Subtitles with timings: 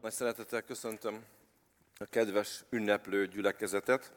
[0.00, 1.24] Nagy szeretettel köszöntöm
[1.98, 4.12] a kedves ünneplő gyülekezetet.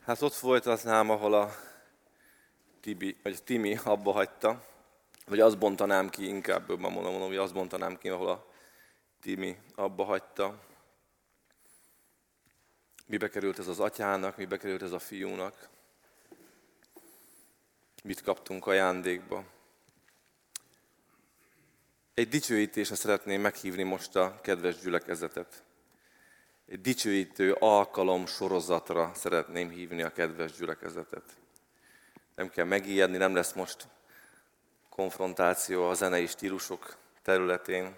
[0.00, 1.50] Hát ott folytatnám, ahol a
[2.80, 4.64] Tibi, vagy Timi abba hagyta,
[5.26, 8.46] vagy azt bontanám ki, inkább jobban mondom, mondom, hogy azt bontanám ki, ahol a
[9.20, 10.58] Timi abba hagyta.
[13.06, 15.68] Mibe került ez az atyának, mibe került ez a fiúnak,
[18.02, 19.44] mit kaptunk ajándékba.
[22.16, 25.62] Egy dicsőítésre szeretném meghívni most a kedves gyülekezetet.
[26.68, 31.22] Egy dicsőítő alkalom sorozatra szeretném hívni a kedves gyülekezetet.
[32.34, 33.88] Nem kell megijedni, nem lesz most
[34.88, 37.94] konfrontáció a zenei stílusok területén.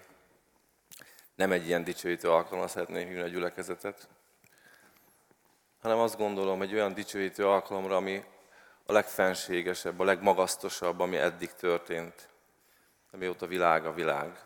[1.35, 4.07] Nem egy ilyen dicsőítő alkalomra szeretném hívni a gyülekezetet,
[5.81, 8.23] hanem azt gondolom, egy olyan dicsőítő alkalomra, ami
[8.85, 12.28] a legfenségesebb, a legmagasztosabb, ami eddig történt
[13.11, 14.43] amióta világ a világ.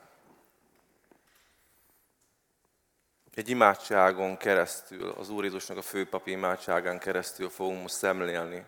[3.33, 8.65] Egy imádságon keresztül, az Úr Jézusnak a főpapi imádságán keresztül fogunk most szemlélni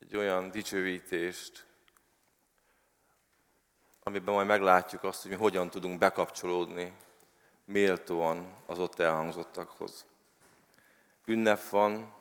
[0.00, 1.66] egy olyan dicsőítést,
[4.02, 6.96] amiben majd meglátjuk azt, hogy mi hogyan tudunk bekapcsolódni
[7.64, 10.06] méltóan az ott elhangzottakhoz.
[11.24, 12.14] Ünnep van,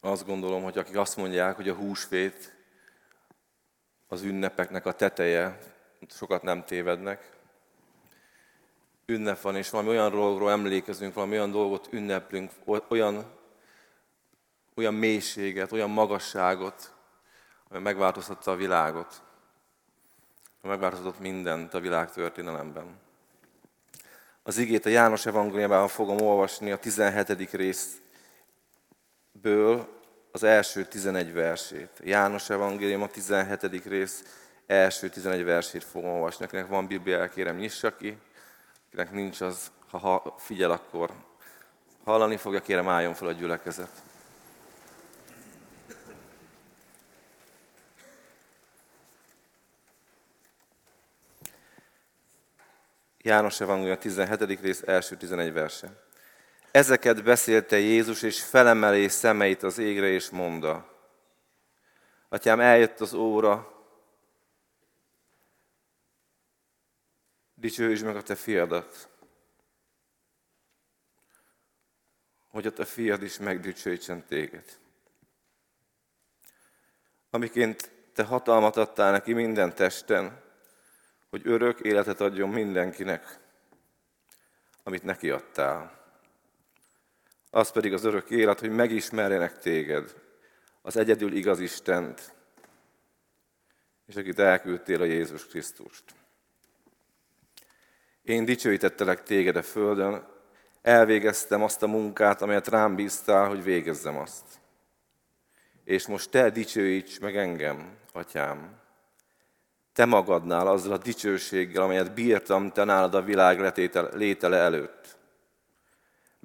[0.00, 2.55] azt gondolom, hogy akik azt mondják, hogy a húsvét
[4.08, 5.58] az ünnepeknek a teteje,
[6.08, 7.34] sokat nem tévednek.
[9.06, 12.50] Ünnep van, és valami olyan dologról emlékezünk, valami olyan dolgot ünneplünk,
[12.88, 13.24] olyan,
[14.74, 16.94] olyan mélységet, olyan magasságot,
[17.68, 19.22] ami megváltoztatta a világot.
[20.62, 22.98] Megváltoztatott mindent a világ történelemben.
[24.42, 27.50] Az igét a János evangéliumában fogom olvasni a 17.
[29.32, 29.95] részből,
[30.36, 31.90] az első 11 versét.
[32.04, 33.84] János Evangélium a 17.
[33.86, 34.24] rész
[34.66, 36.44] első 11 versét fogom olvasni.
[36.44, 38.18] Akinek van Biblia, kérem nyissa ki.
[38.86, 41.10] Akinek nincs, az, ha figyel, akkor
[42.04, 43.90] hallani fogja, kérem álljon fel a gyülekezet.
[53.18, 54.60] János Evangélium 17.
[54.60, 56.05] rész első 11 verse.
[56.76, 60.94] Ezeket beszélte Jézus, és felemelé szemeit az égre, és mondta,
[62.28, 63.84] Atyám, eljött az óra,
[67.54, 69.08] dicsőítsd meg a te fiadat,
[72.48, 74.78] hogy a te fiad is megdicsőítsen téged.
[77.30, 80.42] Amiként te hatalmat adtál neki minden testen,
[81.28, 83.38] hogy örök életet adjon mindenkinek,
[84.82, 85.96] amit neki adtál
[87.56, 90.14] az pedig az örök élet, hogy megismerjenek téged,
[90.82, 92.34] az egyedül igaz Istent,
[94.06, 96.04] és akit elküldtél a Jézus Krisztust.
[98.22, 100.26] Én dicsőítettelek téged a földön,
[100.82, 104.44] elvégeztem azt a munkát, amelyet rám bíztál, hogy végezzem azt.
[105.84, 108.80] És most te dicsőíts meg engem, atyám.
[109.92, 113.60] Te magadnál azzal a dicsőséggel, amelyet bírtam te nálad a világ
[114.12, 115.15] létele előtt.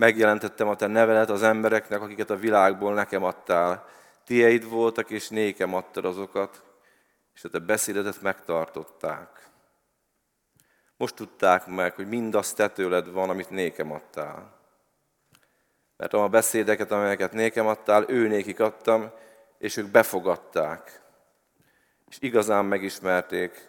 [0.02, 3.86] Megjelentettem a te nevelet az embereknek, akiket a világból nekem adtál.
[4.26, 6.64] Tieid voltak, és nékem adtad azokat,
[7.34, 9.50] és a te beszédetet megtartották.
[10.98, 14.54] Most tudták meg, hogy mindazt te tőled van, amit nékem adtál.
[15.98, 19.12] Mert a beszédeket, amelyeket nékem adtál, ő nékik adtam,
[19.58, 21.02] és ők befogadták.
[22.10, 23.68] És igazán megismerték,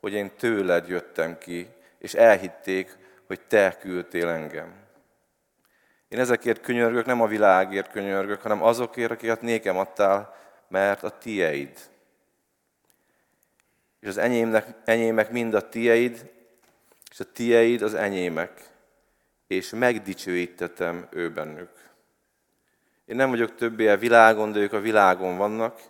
[0.00, 1.68] hogy én tőled jöttem ki,
[1.98, 2.96] és elhitték,
[3.26, 4.86] hogy te küldtél engem.
[6.08, 10.34] Én ezekért könyörgök, nem a világért könyörgök, hanem azokért, akiket nékem adtál,
[10.68, 11.78] mert a tieid.
[14.00, 16.30] És az enyémnek, enyémek mind a tieid,
[17.10, 18.66] és a tieid az enyémek.
[19.46, 21.70] És megdicsőítetem ő bennük.
[23.04, 25.80] Én nem vagyok többé a világon, de ők a világon vannak,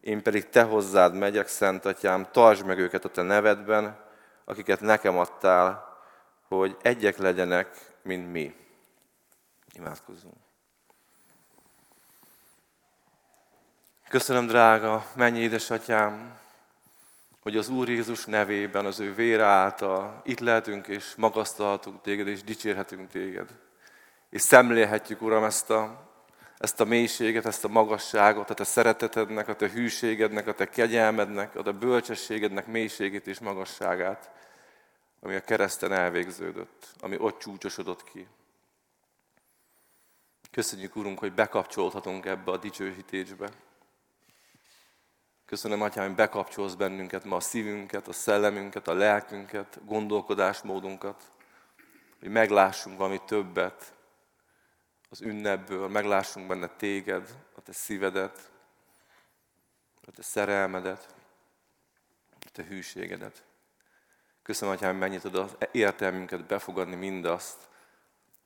[0.00, 3.96] én pedig te hozzád megyek, Szent Atyám, tartsd meg őket a te nevedben,
[4.44, 5.98] akiket nekem adtál,
[6.48, 7.68] hogy egyek legyenek,
[8.02, 8.54] mint mi.
[9.72, 10.36] Imádkozzunk.
[14.08, 16.38] Köszönöm, drága, mennyi édesatyám,
[17.42, 22.42] hogy az Úr Jézus nevében, az ő vére által itt lehetünk és magasztalhatunk téged, és
[22.42, 23.58] dicsérhetünk téged.
[24.30, 26.10] És szemlélhetjük, Uram, ezt a,
[26.58, 31.56] ezt a mélységet, ezt a magasságot, a te szeretetednek, a te hűségednek, a te kegyelmednek,
[31.56, 34.30] a te bölcsességednek mélységét és magasságát,
[35.20, 38.26] ami a kereszten elvégződött, ami ott csúcsosodott ki.
[40.52, 43.48] Köszönjük, Urunk, hogy bekapcsolhatunk ebbe a dicsőítésbe.
[45.44, 51.30] Köszönöm, Atyám, hogy bekapcsolsz bennünket ma a szívünket, a szellemünket, a lelkünket, gondolkodásmódunkat,
[52.20, 53.94] hogy meglássunk valami többet
[55.10, 58.50] az ünnepből, meglássunk benne téged, a te szívedet,
[60.06, 61.14] a te szerelmedet,
[62.40, 63.44] a te hűségedet.
[64.42, 67.70] Köszönöm, Atyám, hogy megnyitod az értelmünket befogadni mindazt,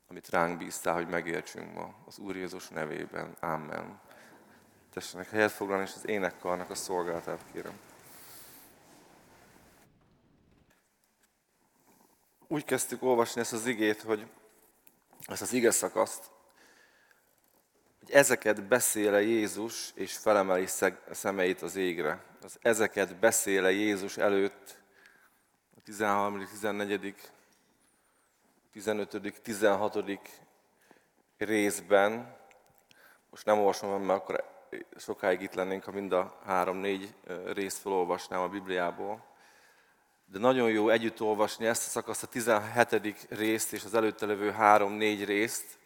[0.08, 1.94] amit ránk bíztál, hogy megértsünk ma.
[2.06, 3.36] Az Úr Jézus nevében.
[3.40, 4.00] Amen.
[4.92, 7.78] Tessenek helyet foglalni, és az énekkarnak a szolgálatát kérem.
[12.48, 14.26] Úgy kezdtük olvasni ezt az igét, hogy
[15.26, 16.30] ezt az ige szakaszt,
[17.98, 20.66] hogy ezeket beszéle Jézus, és felemeli
[21.10, 22.24] szemeit az égre.
[22.42, 24.78] Az ezeket beszéle Jézus előtt
[25.76, 27.14] a 13., 14.,
[28.76, 29.98] 15., 16.
[31.38, 32.36] részben,
[33.30, 34.44] most nem olvasom, mert akkor
[34.96, 37.14] sokáig itt lennénk, ha mind a három-négy
[37.46, 39.24] részt felolvasnám a Bibliából.
[40.24, 43.26] De nagyon jó együtt olvasni ezt a szakaszt, a 17.
[43.30, 45.78] részt és az előtte levő három-négy részt,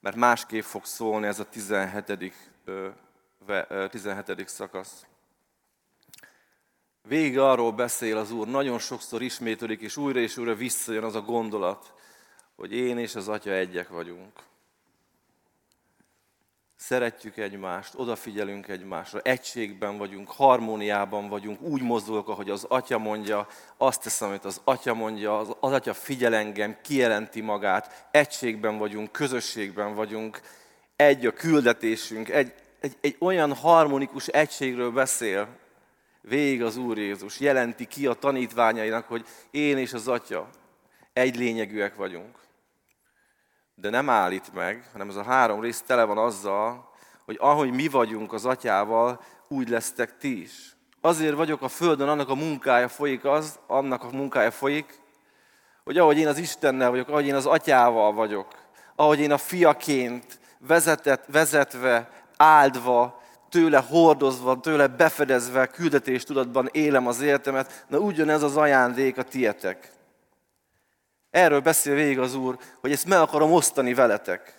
[0.00, 2.32] mert másképp fog szólni ez a 17.
[3.90, 4.48] 17.
[4.48, 5.06] szakasz.
[7.02, 11.20] Végig arról beszél az Úr, nagyon sokszor ismételik, és újra és újra visszajön az a
[11.20, 11.94] gondolat,
[12.56, 14.44] hogy én és az Atya egyek vagyunk.
[16.76, 24.02] Szeretjük egymást, odafigyelünk egymásra, egységben vagyunk, harmóniában vagyunk, úgy mozdulok, ahogy az Atya mondja, azt
[24.02, 30.40] teszem, amit az Atya mondja, az, Atya figyel engem, kijelenti magát, egységben vagyunk, közösségben vagyunk,
[30.96, 35.48] egy a küldetésünk, egy, egy, egy olyan harmonikus egységről beszél,
[36.20, 40.50] végig az Úr Jézus, jelenti ki a tanítványainak, hogy én és az Atya
[41.12, 42.45] egy lényegűek vagyunk
[43.80, 46.90] de nem állít meg, hanem ez a három rész tele van azzal,
[47.24, 50.76] hogy ahogy mi vagyunk az atyával, úgy lesztek ti is.
[51.00, 55.00] Azért vagyok a földön, annak a munkája folyik az, annak a munkája folyik,
[55.84, 58.46] hogy ahogy én az Istennel vagyok, ahogy én az atyával vagyok,
[58.96, 67.84] ahogy én a fiaként vezetett, vezetve, áldva, tőle hordozva, tőle befedezve, küldetéstudatban élem az életemet,
[67.88, 69.92] na ugyanez az ajándék a tietek.
[71.36, 74.54] Erről beszél végig az Úr, hogy ezt meg akarom osztani veletek.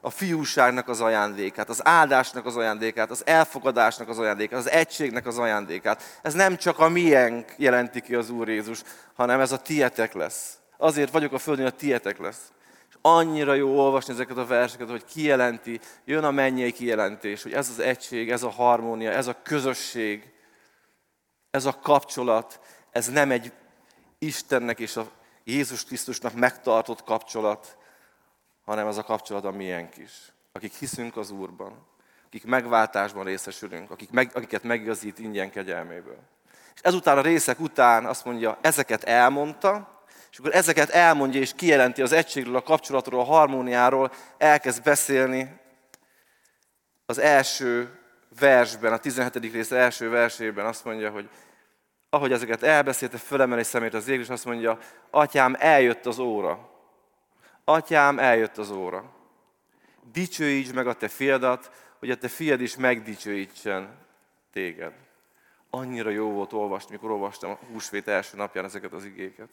[0.00, 5.38] A fiúságnak az ajándékát, az áldásnak az ajándékát, az elfogadásnak az ajándékát, az egységnek az
[5.38, 6.02] ajándékát.
[6.22, 8.82] Ez nem csak a miénk jelenti ki az Úr Jézus,
[9.14, 10.58] hanem ez a tietek lesz.
[10.76, 12.52] Azért vagyok a földön, hogy a tietek lesz.
[12.88, 17.68] És annyira jó olvasni ezeket a verseket, hogy kijelenti, jön a mennyei kijelentés, hogy ez
[17.68, 20.32] az egység, ez a harmónia, ez a közösség,
[21.50, 22.60] ez a kapcsolat,
[22.90, 23.52] ez nem egy
[24.18, 25.16] Istennek és a
[25.48, 27.76] Jézus Krisztusnak megtartott kapcsolat,
[28.64, 30.12] hanem az a kapcsolat a miénk is.
[30.52, 31.86] Akik hiszünk az Úrban,
[32.26, 36.18] akik megváltásban részesülünk, akik meg, akiket megigazít ingyen kegyelméből.
[36.74, 42.02] És ezután a részek után azt mondja, ezeket elmondta, és akkor ezeket elmondja és kijelenti
[42.02, 45.60] az egységről, a kapcsolatról, a harmóniáról, elkezd beszélni
[47.06, 47.98] az első
[48.38, 49.52] versben, a 17.
[49.52, 51.28] rész első versében azt mondja, hogy
[52.10, 54.78] ahogy ezeket elbeszélte, fölemeli szemét az ég, és azt mondja,
[55.10, 56.70] atyám, eljött az óra.
[57.64, 59.12] Atyám, eljött az óra.
[60.12, 63.98] Dicsőíts meg a te fiadat, hogy a te fiad is megdicsőítsen
[64.52, 64.92] téged.
[65.70, 69.48] Annyira jó volt olvasni, mikor olvastam a húsvét első napján ezeket az igéket.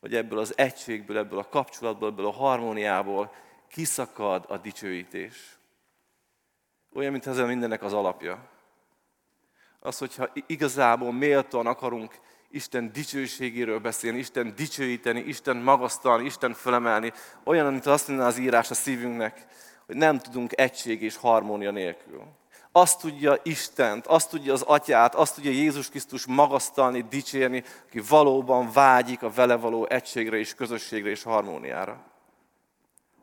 [0.00, 3.34] Hogy ebből az egységből, ebből a kapcsolatból, ebből a harmóniából
[3.68, 5.58] kiszakad a dicsőítés.
[6.94, 8.57] Olyan, mint ez mindennek az alapja
[9.80, 12.18] az, hogyha igazából méltóan akarunk
[12.50, 17.12] Isten dicsőségéről beszélni, Isten dicsőíteni, Isten magasztalni, Isten fölemelni,
[17.44, 19.46] olyan, mint azt mondja az írás a szívünknek,
[19.86, 22.22] hogy nem tudunk egység és harmónia nélkül.
[22.72, 28.72] Azt tudja Istent, azt tudja az Atyát, azt tudja Jézus Krisztus magasztalni, dicsérni, aki valóban
[28.72, 32.07] vágyik a vele való egységre és közösségre és harmóniára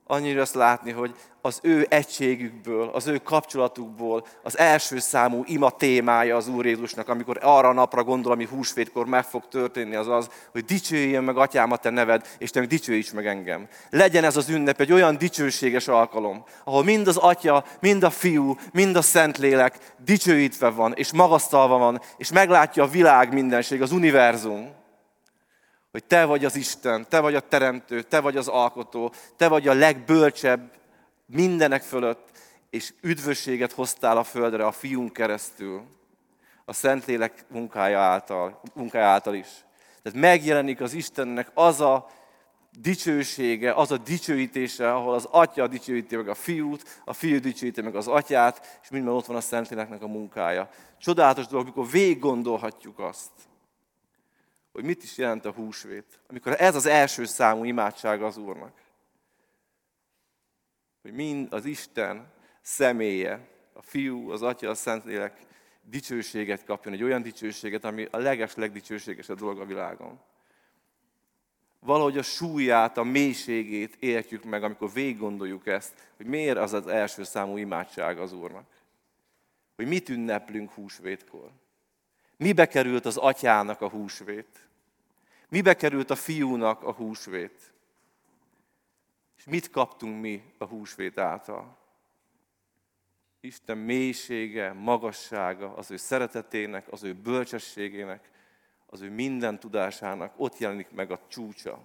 [0.07, 6.35] annyira azt látni, hogy az ő egységükből, az ő kapcsolatukból az első számú ima témája
[6.35, 10.29] az Úr Jézusnak, amikor arra a napra gondol, ami húsvétkor meg fog történni, az az,
[10.51, 13.67] hogy dicsőjön meg atyám a te neved, és te dicsőíts meg engem.
[13.89, 18.55] Legyen ez az ünnep egy olyan dicsőséges alkalom, ahol mind az atya, mind a fiú,
[18.71, 24.83] mind a szentlélek dicsőítve van, és magasztalva van, és meglátja a világ mindenség, az univerzum
[25.95, 29.67] hogy te vagy az Isten, te vagy a Teremtő, te vagy az Alkotó, te vagy
[29.67, 30.71] a legbölcsebb
[31.25, 32.29] mindenek fölött,
[32.69, 35.83] és üdvösséget hoztál a földre a fiunk keresztül,
[36.65, 39.47] a Szentlélek munkája által, munkája által is.
[40.01, 42.09] Tehát megjelenik az Istennek az a
[42.79, 47.95] dicsősége, az a dicsőítése, ahol az atya dicsőíti meg a fiút, a fiú dicsőíti meg
[47.95, 50.69] az atyát, és minden ott van a Szentléleknek a munkája.
[50.99, 53.31] Csodálatos dolog, amikor végig gondolhatjuk azt,
[54.75, 56.19] hogy mit is jelent a húsvét.
[56.27, 58.81] Amikor ez az első számú imádság az Úrnak.
[61.01, 62.27] Hogy mind az Isten
[62.61, 65.39] személye, a fiú, az atya, a Szentlélek
[65.81, 70.19] dicsőséget kapjon, egy olyan dicsőséget, ami a leges, legdicsőségesebb dolog a világon
[71.85, 76.87] valahogy a súlyát, a mélységét értjük meg, amikor végig gondoljuk ezt, hogy miért az az
[76.87, 78.65] első számú imádság az Úrnak.
[79.75, 81.49] Hogy mit ünneplünk húsvétkor.
[82.37, 84.64] Mibe került az atyának a húsvét?
[85.49, 87.73] Mibe került a fiúnak a húsvét?
[89.37, 91.77] És mit kaptunk mi a húsvét által?
[93.39, 98.29] Isten mélysége, magassága, az ő szeretetének, az ő bölcsességének,
[98.85, 101.79] az ő minden tudásának ott jelenik meg a csúcsa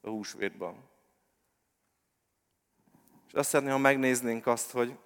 [0.00, 0.90] a húsvétban.
[3.26, 4.98] És azt szeretném, ha megnéznénk azt, hogy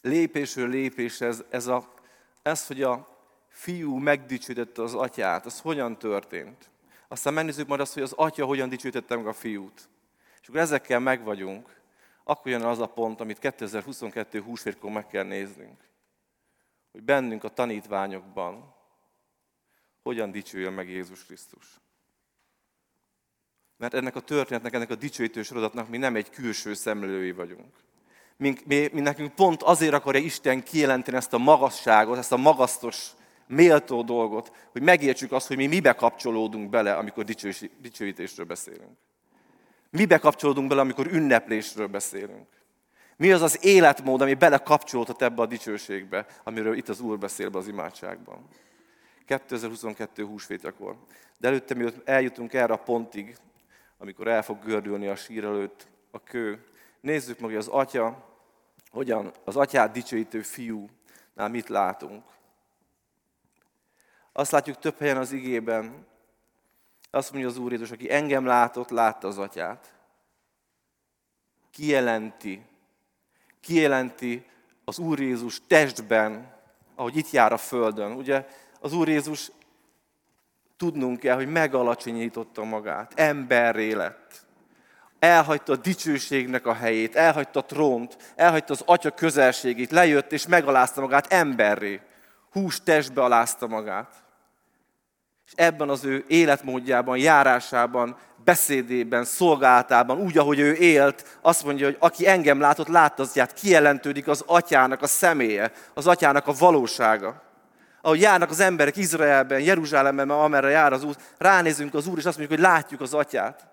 [0.00, 1.94] lépésről lépés ez, ez, a,
[2.42, 3.15] ez, hogy a
[3.56, 6.70] fiú megdicsőítette az atyát, az hogyan történt.
[7.08, 9.88] Aztán megnézzük majd azt, hogy az atya hogyan dicsőítette meg a fiút.
[10.40, 11.80] És akkor ezekkel megvagyunk,
[12.24, 15.80] akkor jön az a pont, amit 2022 húsvétkor meg kell néznünk.
[16.92, 18.74] Hogy bennünk a tanítványokban,
[20.02, 21.80] hogyan dicsőjön meg Jézus Krisztus.
[23.76, 27.74] Mert ennek a történetnek, ennek a dicsőítő sorozatnak mi nem egy külső szemlői vagyunk.
[28.36, 33.10] Mi, mi, mi nekünk pont azért akarja Isten kijelenteni ezt a magasságot, ezt a magasztos,
[33.46, 37.24] méltó dolgot, hogy megértsük azt, hogy mi mibe kapcsolódunk bele, amikor
[37.80, 38.96] dicsőítésről beszélünk.
[39.90, 42.46] Mibe kapcsolódunk bele, amikor ünneplésről beszélünk.
[43.16, 47.48] Mi az az életmód, ami bele kapcsolódhat ebbe a dicsőségbe, amiről itt az Úr beszél
[47.48, 48.48] be az imádságban.
[49.26, 50.96] 2022 húsvétakor.
[51.38, 53.36] De előtte, mielőtt eljutunk erre a pontig,
[53.98, 56.64] amikor el fog gördülni a sír előtt a kő,
[57.00, 58.24] nézzük meg, hogy az atya,
[58.90, 62.24] hogyan az atyát dicsőítő fiúnál mit látunk.
[64.36, 66.06] Azt látjuk több helyen az igében,
[67.10, 69.92] azt mondja az Úr Jézus, aki engem látott, látta az atyát.
[71.70, 72.62] Kijelenti,
[73.60, 74.46] kijelenti
[74.84, 76.54] az Úr Jézus testben,
[76.94, 78.12] ahogy itt jár a földön.
[78.12, 78.46] Ugye
[78.80, 79.50] az Úr Jézus
[80.76, 84.46] tudnunk kell, hogy megalacsonyította magát, emberré lett.
[85.18, 91.00] Elhagyta a dicsőségnek a helyét, elhagyta a trónt, elhagyta az atya közelségét, lejött és megalázta
[91.00, 92.00] magát emberré.
[92.50, 94.24] Hús testbe alázta magát.
[95.46, 101.96] És ebben az ő életmódjában, járásában, beszédében, szolgálatában, úgy, ahogy ő élt, azt mondja, hogy
[101.98, 107.44] aki engem látott, látta az atyát, kijelentődik az atyának a személye, az atyának a valósága
[108.06, 112.38] ahogy járnak az emberek Izraelben, Jeruzsálemben, amerre jár az út, ránézünk az Úr, és azt
[112.38, 113.66] mondjuk, hogy látjuk az atyát.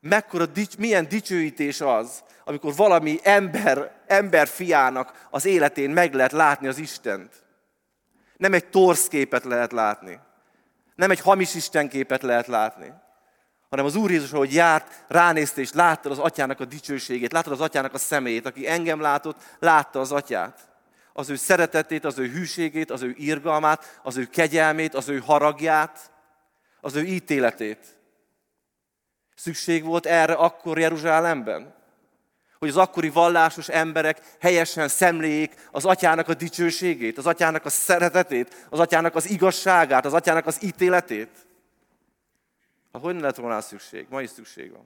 [0.00, 0.44] Mekkora,
[0.78, 7.32] milyen dicsőítés az, amikor valami ember, ember fiának az életén meg lehet látni az Istent.
[8.40, 10.20] Nem egy torszképet lehet látni.
[10.94, 12.92] Nem egy hamis Istenképet lehet látni.
[13.70, 17.60] Hanem az Úr Jézus, ahogy járt, ránézte és látta az atyának a dicsőségét, látta az
[17.60, 20.70] atyának a szemét, aki engem látott, látta az atyát
[21.12, 26.10] az ő szeretetét, az ő hűségét, az ő irgalmát, az ő kegyelmét, az ő haragját,
[26.80, 27.98] az ő ítéletét.
[29.34, 31.74] Szükség volt erre akkor Jeruzsálemben?
[32.60, 38.66] Hogy az akkori vallásos emberek helyesen szemléljék az atyának a dicsőségét, az atyának a szeretetét,
[38.70, 41.46] az atyának az igazságát, az atyának az ítéletét?
[42.92, 44.06] Hát hogy lett volna szükség?
[44.10, 44.84] Ma is szükség van.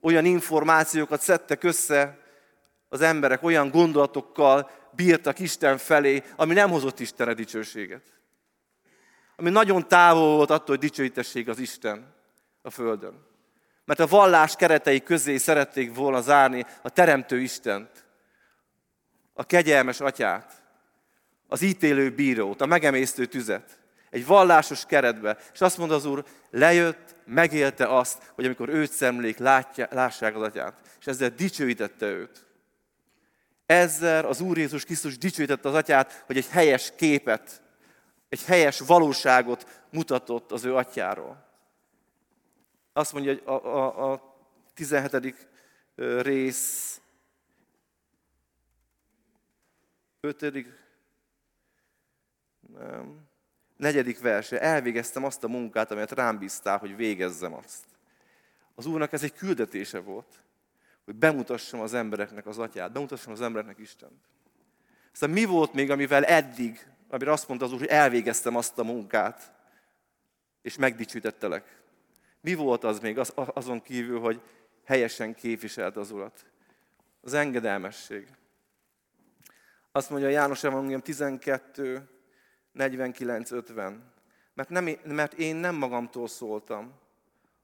[0.00, 2.18] Olyan információkat szedtek össze
[2.88, 8.02] az emberek olyan gondolatokkal bírtak Isten felé, ami nem hozott Istenre dicsőséget.
[9.36, 12.14] Ami nagyon távol volt attól, hogy dicsőítessék az Isten
[12.62, 13.27] a Földön.
[13.88, 18.04] Mert a vallás keretei közé szerették volna zárni a Teremtő Istent,
[19.34, 20.62] a kegyelmes atyát,
[21.46, 23.78] az ítélő bírót, a megemésztő tüzet.
[24.10, 25.36] Egy vallásos keretbe.
[25.52, 30.42] És azt mondta az Úr, lejött, megélte azt, hogy amikor őt szemlék, látja, lássák az
[30.42, 30.74] atyát.
[31.00, 32.46] És ezzel dicsőítette őt.
[33.66, 37.62] Ezzel az Úr Jézus Krisztus dicsőítette az atyát, hogy egy helyes képet,
[38.28, 41.47] egy helyes valóságot mutatott az ő atyáról.
[42.98, 44.36] Azt mondja, hogy a, a, a
[44.74, 45.46] 17.
[45.96, 47.00] rész,
[50.20, 50.66] 5.
[52.78, 53.28] nem,
[53.76, 57.84] negyedik verse, elvégeztem azt a munkát, amelyet rám bíztál, hogy végezzem azt.
[58.74, 60.42] Az Úrnak ez egy küldetése volt
[61.04, 64.20] hogy bemutassam az embereknek az atyát, bemutassam az embereknek Istent.
[65.12, 68.84] Aztán mi volt még, amivel eddig, amire azt mondta az Úr, hogy elvégeztem azt a
[68.84, 69.52] munkát,
[70.62, 71.82] és megdicsítettelek.
[72.40, 74.40] Mi volt az még az, azon kívül, hogy
[74.84, 76.46] helyesen képviselt az Urat?
[77.20, 78.28] Az engedelmesség.
[79.92, 82.08] Azt mondja János Evangélium 12,
[82.72, 84.12] 49, 50.
[84.54, 86.92] Mert, nem, mert én nem magamtól szóltam,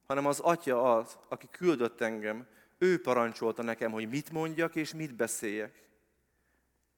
[0.07, 2.47] hanem az Atya az, aki küldött engem,
[2.79, 5.89] ő parancsolta nekem, hogy mit mondjak és mit beszéljek.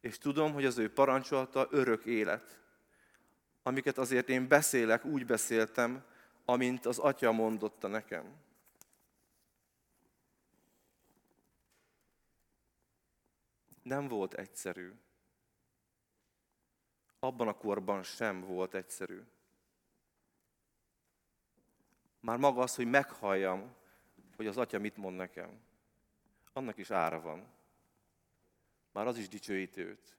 [0.00, 2.60] És tudom, hogy az ő parancsolta örök élet.
[3.62, 6.04] Amiket azért én beszélek, úgy beszéltem,
[6.46, 8.36] amint az Atya mondotta nekem.
[13.82, 14.92] Nem volt egyszerű.
[17.18, 19.22] Abban a korban sem volt egyszerű.
[22.20, 23.74] Már maga az, hogy meghalljam,
[24.36, 25.64] hogy az Atya mit mond nekem
[26.56, 27.46] annak is ára van.
[28.92, 30.16] Már az is dicsőíti őt.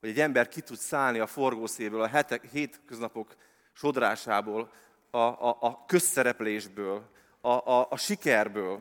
[0.00, 3.36] Hogy egy ember ki tud szállni a forgószéből, a hetek, hétköznapok
[3.72, 4.72] sodrásából,
[5.16, 8.80] a, a, a közszereplésből, a, a, a sikerből.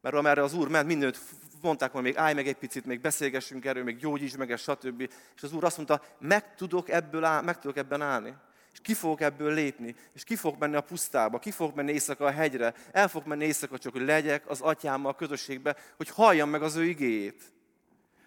[0.00, 1.18] Mert amerre az Úr ment, mindent
[1.62, 5.00] mondták hogy még állj meg egy picit, még beszélgessünk erről, még gyógyíts meg, stb.
[5.36, 8.34] És az Úr azt mondta, meg tudok, ebből áll, meg tudok ebben állni
[8.74, 12.24] és ki fogok ebből lépni, és ki fog menni a pusztába, ki fog menni éjszaka
[12.24, 16.48] a hegyre, el fog menni éjszaka csak, hogy legyek az atyámmal a közösségbe, hogy halljam
[16.48, 17.52] meg az ő igéjét.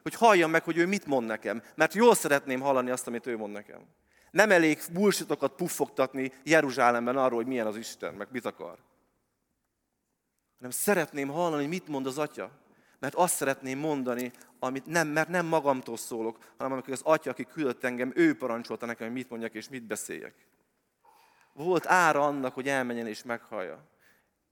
[0.03, 1.63] Hogy halljam meg, hogy ő mit mond nekem.
[1.75, 3.82] Mert jól szeretném hallani azt, amit ő mond nekem.
[4.31, 8.77] Nem elég bullshitokat puffogtatni Jeruzsálemben arról, hogy milyen az Isten, meg mit akar.
[10.55, 12.51] Hanem szeretném hallani, hogy mit mond az Atya.
[13.00, 17.46] Mert azt szeretném mondani, amit nem, mert nem magamtól szólok, hanem amikor az Atya, aki
[17.46, 20.48] küldött engem, ő parancsolta nekem, hogy mit mondjak és mit beszéljek.
[21.53, 23.84] Volt ára annak, hogy elmenjen és meghallja.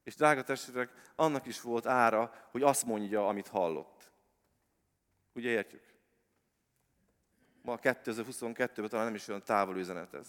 [0.03, 4.11] És drága testvérek, annak is volt ára, hogy azt mondja, amit hallott.
[5.33, 5.94] Ugye értjük?
[7.65, 10.27] Ma 2022-ben talán nem is olyan távol üzenet ez.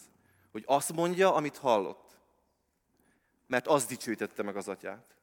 [0.50, 2.19] Hogy azt mondja, amit hallott.
[3.47, 5.16] Mert az dicsőítette meg az atyát.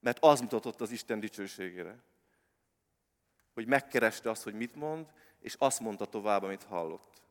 [0.00, 1.98] Mert az mutatott az Isten dicsőségére.
[3.54, 7.22] Hogy megkereste azt, hogy mit mond, és azt mondta tovább, amit hallott.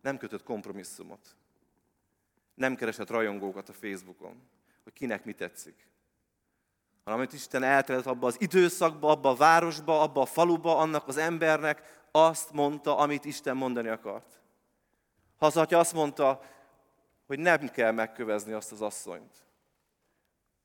[0.00, 1.36] Nem kötött kompromisszumot.
[2.54, 4.48] Nem keresett rajongókat a Facebookon,
[4.82, 5.88] hogy kinek mi tetszik.
[7.08, 11.16] Hanem amit Isten elterelt abba az időszakba, abba a városba, abba a faluba, annak az
[11.16, 14.40] embernek azt mondta, amit Isten mondani akart.
[15.36, 16.40] Ha az atya azt mondta,
[17.26, 19.46] hogy nem kell megkövezni azt az asszonyt,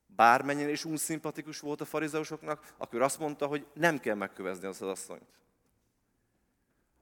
[0.06, 4.90] bármennyire is unszimpatikus volt a farizeusoknak, akkor azt mondta, hogy nem kell megkövezni azt az
[4.90, 5.42] asszonyt.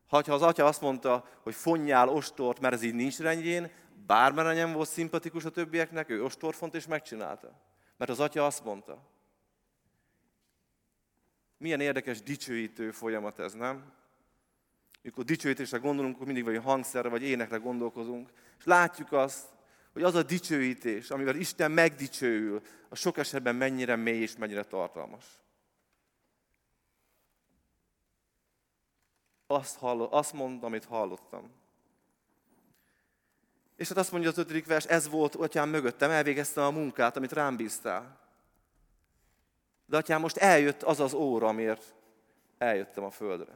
[0.08, 3.72] Ha az atya azt mondta, hogy fonjál ostort, mert ez így nincs rendjén,
[4.08, 7.60] bármennyire nem volt szimpatikus a többieknek, ő ostorfont és megcsinálta.
[7.98, 9.10] Mert az atya azt mondta.
[11.62, 13.94] Milyen érdekes dicsőítő folyamat ez, nem?
[15.02, 19.48] Mikor dicsőítésre gondolunk, akkor mindig vagy hangszerre vagy énekre gondolkozunk, és látjuk azt,
[19.94, 25.26] hogy az a dicsőítés, amivel Isten megdicsőül, a sok esetben mennyire mély és mennyire tartalmas.
[29.48, 31.52] Azt, hallott, azt mondtam, amit hallottam.
[33.76, 37.32] És hát azt mondja az ötödik vers, ez volt, atyám, mögöttem, elvégeztem a munkát, amit
[37.32, 38.20] rám bíztál.
[39.92, 41.96] De atyám, most eljött az az óra, amiért
[42.58, 43.52] eljöttem a földre.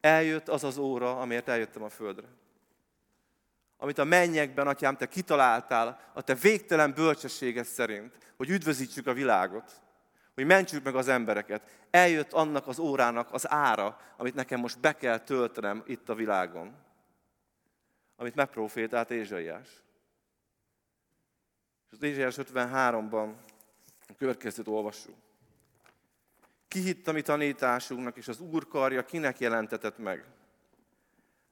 [0.00, 2.26] Eljött az az óra, amiért eljöttem a földre
[3.82, 9.80] amit a mennyekben, atyám, te kitaláltál a te végtelen bölcsességed szerint, hogy üdvözítsük a világot,
[10.34, 11.86] hogy mentsük meg az embereket.
[11.90, 16.74] Eljött annak az órának az ára, amit nekem most be kell töltenem itt a világon.
[18.16, 19.68] Amit megprofétált Ézsaiás.
[21.90, 23.32] És az Ézsaiás 53-ban
[24.12, 25.14] a következőt olvassuk.
[26.68, 30.24] Kihitt a mi tanításunknak, és az Úr karja kinek jelentetett meg?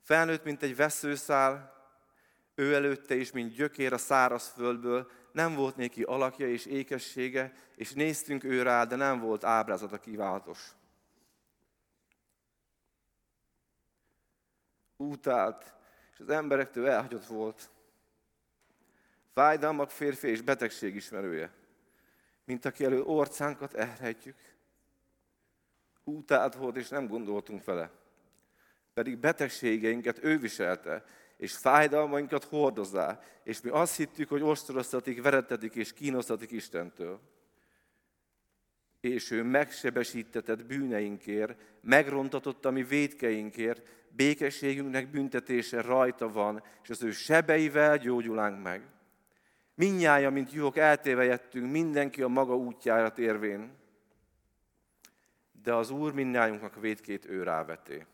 [0.03, 1.79] Felnőtt, mint egy veszőszál,
[2.55, 7.92] ő előtte is, mint gyökér a száraz földből, nem volt néki alakja és ékessége, és
[7.92, 10.70] néztünk ő rá, de nem volt ábrázata kívánatos.
[14.96, 15.75] Útált,
[16.12, 17.70] és az emberektől elhagyott volt.
[19.33, 21.53] Fájdalmak férfi és betegség ismerője,
[22.50, 24.36] mint aki elő orcánkat elrejtjük.
[26.04, 27.90] Útált volt, és nem gondoltunk vele.
[28.94, 31.04] Pedig betegségeinket ő viselte,
[31.36, 37.20] és fájdalmainkat hordozzá, és mi azt hittük, hogy ostoroztatik, veretetik és kínosztatik Istentől.
[39.00, 47.10] És ő megsebesítetett bűneinkért, megrontatott a mi védkeinkért, békességünknek büntetése rajta van, és az ő
[47.10, 48.82] sebeivel gyógyulánk meg.
[49.81, 53.79] Minnyája, mint juhok eltévejettünk, mindenki a maga útjára térvén.
[55.62, 58.07] De az Úr mindnyájunknak védkét ő ráveté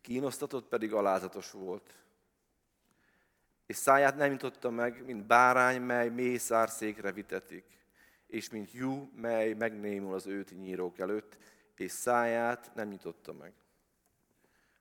[0.00, 1.94] kínosztatott pedig alázatos volt.
[3.66, 7.64] És száját nem nyitotta meg, mint bárány, mely mély szárszékre vitetik,
[8.26, 11.36] és mint jú, mely megnémul az őti nyírók előtt,
[11.76, 13.52] és száját nem nyitotta meg.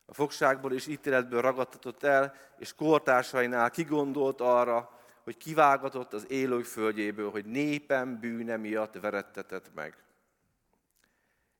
[0.05, 4.98] A fogságból és ítéletből ragadtatott el, és kortársainál kigondolt arra,
[5.29, 9.97] hogy kivágatott az élők földjéből, hogy népem bűne miatt verettetett meg.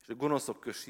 [0.02, 0.84] És a gonoszok köz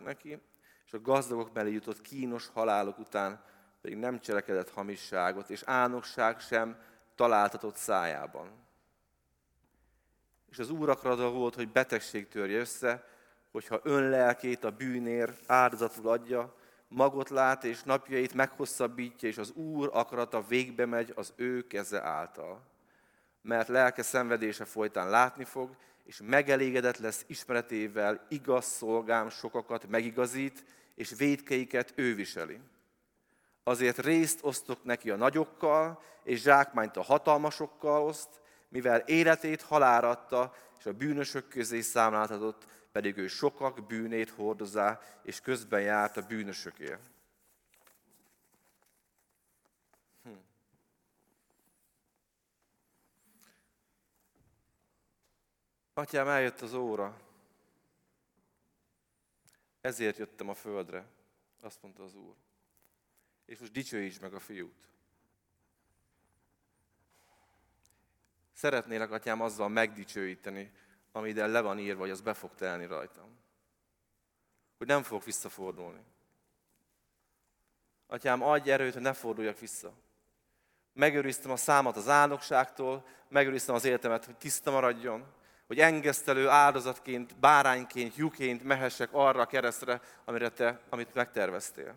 [0.00, 0.40] neki,
[0.86, 3.44] és a gazdagok mellé jutott kínos halálok után
[3.80, 6.78] pedig nem cselekedett hamisságot, és álnokság sem
[7.14, 8.50] találtatott szájában.
[10.50, 10.88] És az úr
[11.30, 13.08] volt, hogy betegség törje össze,
[13.50, 16.54] hogyha önlelkét a bűnér áldozatul adja,
[16.94, 22.62] magot lát, és napjait meghosszabbítja, és az Úr akarata végbe megy az ő keze által.
[23.42, 31.14] Mert lelke szenvedése folytán látni fog, és megelégedett lesz ismeretével, igaz szolgám sokakat megigazít, és
[31.16, 32.60] védkeiket ő viseli.
[33.62, 40.86] Azért részt osztok neki a nagyokkal, és zsákmányt a hatalmasokkal oszt, mivel életét haláratta, és
[40.86, 47.10] a bűnösök közé számláltatott, pedig ő sokak bűnét hordozá, és közben járt a bűnösökért.
[50.22, 50.30] Hm.
[55.94, 57.20] Atyám, eljött az óra.
[59.80, 61.06] Ezért jöttem a földre,
[61.60, 62.34] azt mondta az Úr.
[63.46, 64.88] És most dicsőíts meg a fiút.
[68.52, 70.72] Szeretnélek, atyám, azzal megdicsőíteni,
[71.16, 73.38] ami ide le van írva, hogy az be fog telni rajtam.
[74.78, 76.00] Hogy nem fogok visszafordulni.
[78.06, 79.92] Atyám, adj erőt, hogy ne forduljak vissza.
[80.92, 85.24] Megőriztem a számat az áldogságtól, megőriztem az életemet, hogy tiszta maradjon,
[85.66, 91.94] hogy engesztelő áldozatként, bárányként, lyuként mehessek arra a keresztre, amire te, amit megterveztél.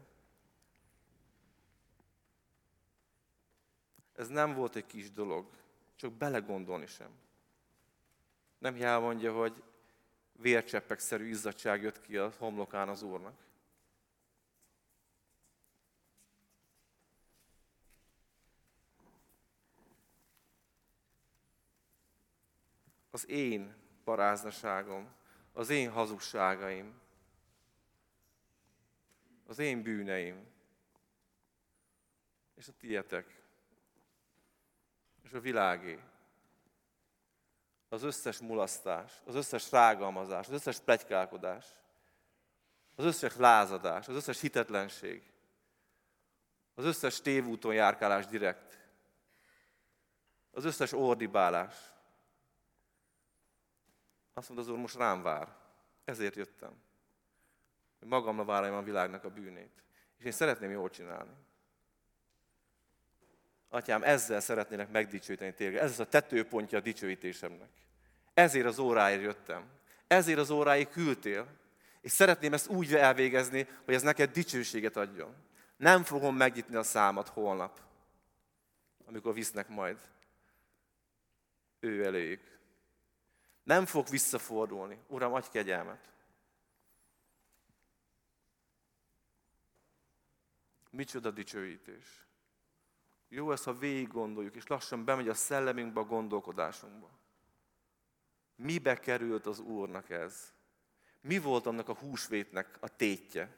[4.15, 5.49] Ez nem volt egy kis dolog,
[5.95, 7.10] csak belegondolni sem.
[8.58, 9.63] Nem hiába mondja, hogy
[10.32, 13.46] vércseppek-szerű izzadság jött ki a homlokán az Úrnak.
[23.10, 25.13] Az én paráznaságom,
[25.54, 27.00] az én hazugságaim,
[29.46, 30.48] az én bűneim,
[32.56, 33.41] és a tietek,
[35.24, 36.00] és a világé
[37.89, 41.65] az összes mulasztás, az összes rágalmazás, az összes plegykálkodás,
[42.95, 45.32] az összes lázadás, az összes hitetlenség,
[46.76, 48.80] az összes tévúton járkálás direkt,
[50.52, 51.76] az összes ordibálás.
[54.34, 55.56] Azt mondta az Úr, most rám vár.
[56.06, 56.82] Ezért jöttem.
[58.00, 59.84] Hogy magamra vállaljam a világnak a bűnét.
[60.17, 61.34] És én szeretném jól csinálni.
[63.69, 65.84] Atyám, ezzel szeretnének megdicsőíteni téged.
[65.84, 67.69] Ez az a tetőpontja a dicsőítésemnek.
[68.34, 69.65] Ezért az óráért jöttem.
[70.08, 71.47] Ezért az óráig küldtél.
[72.01, 75.36] És szeretném ezt úgy elvégezni, hogy ez neked dicsőséget adjon.
[75.77, 77.80] Nem fogom megnyitni a számat holnap,
[79.06, 79.97] amikor visznek majd
[81.80, 82.60] ő előjük.
[83.63, 84.99] Nem fog visszafordulni.
[85.08, 86.12] Uram, adj kegyelmet.
[90.89, 92.27] Micsoda dicsőítés.
[93.30, 97.10] Jó ezt, ha végig gondoljuk, és lassan bemegy a szellemünkbe, a gondolkodásunkba.
[98.56, 100.54] Mibe került az Úrnak ez?
[101.22, 103.56] Mi volt annak a húsvétnek a tétje?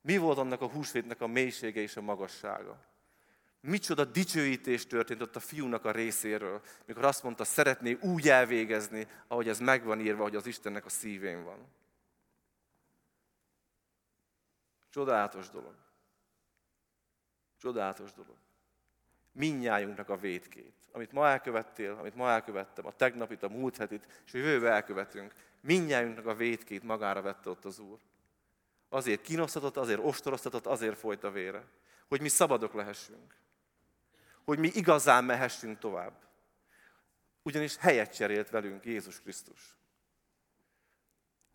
[0.00, 2.84] Mi volt annak a húsvétnek a mélysége és a magassága?
[3.60, 9.48] Micsoda dicsőítés történt ott a fiúnak a részéről, mikor azt mondta, szeretné úgy elvégezni, ahogy
[9.48, 11.66] ez megvan írva, hogy az Istennek a szívén van.
[14.90, 15.74] Csodálatos dolog.
[17.58, 18.41] Csodálatos dolog
[19.32, 20.74] minnyájunknak a védkét.
[20.92, 25.34] Amit ma elkövettél, amit ma elkövettem, a tegnapit, a múlt hetit, és a jövőbe elkövetünk,
[25.60, 27.98] minnyájunknak a védkét magára vette ott az Úr.
[28.88, 31.64] Azért kínosztatott, azért ostoroztatott, azért folyt a vére.
[32.08, 33.34] Hogy mi szabadok lehessünk.
[34.44, 36.12] Hogy mi igazán mehessünk tovább.
[37.42, 39.76] Ugyanis helyet cserélt velünk Jézus Krisztus.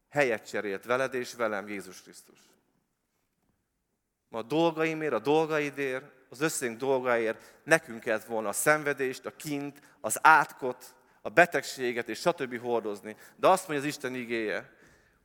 [0.09, 2.39] Helyet cserélt veled és velem Jézus Krisztus.
[4.29, 9.79] Ma a dolgaimért, a dolgaidért, az összénk dolgáért nekünk kellett volna a szenvedést, a kint,
[10.01, 12.59] az átkot, a betegséget és stb.
[12.59, 13.15] hordozni.
[13.35, 14.71] De azt mondja az Isten igéje,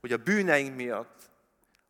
[0.01, 1.31] hogy a bűneink miatt,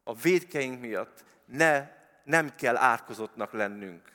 [0.05, 1.89] a védkeink miatt ne,
[2.25, 4.13] nem kell átkozottnak lennünk.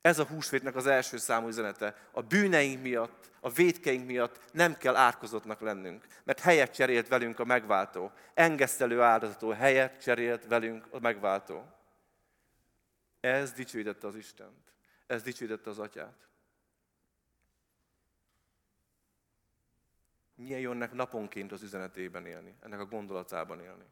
[0.00, 1.94] Ez a húsvétnek az első számú üzenete.
[2.12, 7.44] A bűneink miatt, a védkeink miatt nem kell átkozottnak lennünk, mert helyet cserélt velünk a
[7.44, 8.12] megváltó.
[8.34, 11.64] Engesztelő áldozató helyet cserélt velünk a megváltó.
[13.28, 14.72] Ez dicsőítette az Istent.
[15.06, 16.28] Ez dicsőítette az Atyát.
[20.34, 23.86] Milyen jó ennek naponként az üzenetében élni, ennek a gondolatában élni.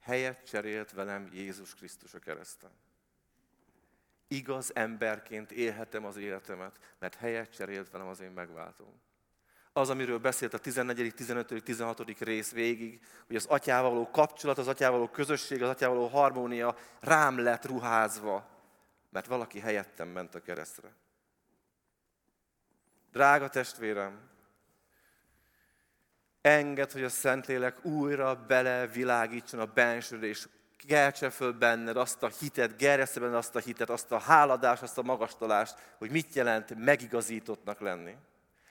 [0.00, 2.70] Helyet cserélt velem Jézus Krisztus a kereszten
[4.28, 9.00] igaz emberként élhetem az életemet, mert helyet cserélt velem az én megváltom.
[9.78, 12.20] Az, amiről beszélt a 14., 15., 16.
[12.20, 16.76] rész végig, hogy az atyával való kapcsolat, az atyával való közösség, az atyával való harmónia
[17.00, 18.48] rám lett ruházva,
[19.10, 20.88] mert valaki helyettem ment a keresztre.
[23.12, 24.20] Drága testvérem,
[26.40, 30.48] enged, hogy a Szentlélek újra belevilágítson a bensődés
[30.86, 34.98] keltse föl benned azt a hitet, gerjeszte benned azt a hitet, azt a háladást, azt
[34.98, 38.16] a magastolást, hogy mit jelent megigazítottnak lenni.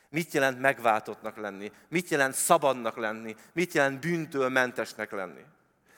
[0.09, 1.71] Mit jelent megváltottnak lenni?
[1.89, 3.35] Mit jelent szabadnak lenni?
[3.53, 5.45] Mit jelent bűntől mentesnek lenni?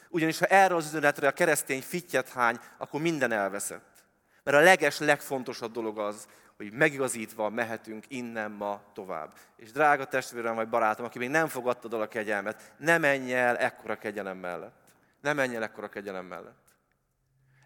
[0.10, 4.04] Ugyanis ha erre az üzenetre a keresztény fittyet hány, akkor minden elveszett.
[4.44, 9.34] Mert a leges, legfontosabb dolog az, hogy megigazítva mehetünk innen ma tovább.
[9.56, 13.58] És drága testvérem vagy barátom, aki még nem fogadtad el a kegyelmet, ne menj el
[13.58, 14.82] ekkora kegyelem mellett.
[15.22, 16.76] Ne menj el ekkora kegyelem mellett.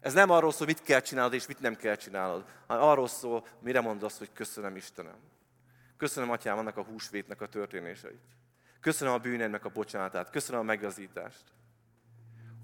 [0.00, 3.46] Ez nem arról szól, mit kell csinálnod és mit nem kell csinálnod, hanem arról szól,
[3.60, 5.16] mire mondasz, hogy köszönöm Istenem.
[5.96, 8.22] Köszönöm, Atyám, annak a húsvétnek a történéseit.
[8.80, 10.30] Köszönöm a bűnednek a bocsánatát.
[10.30, 11.44] Köszönöm a megazítást.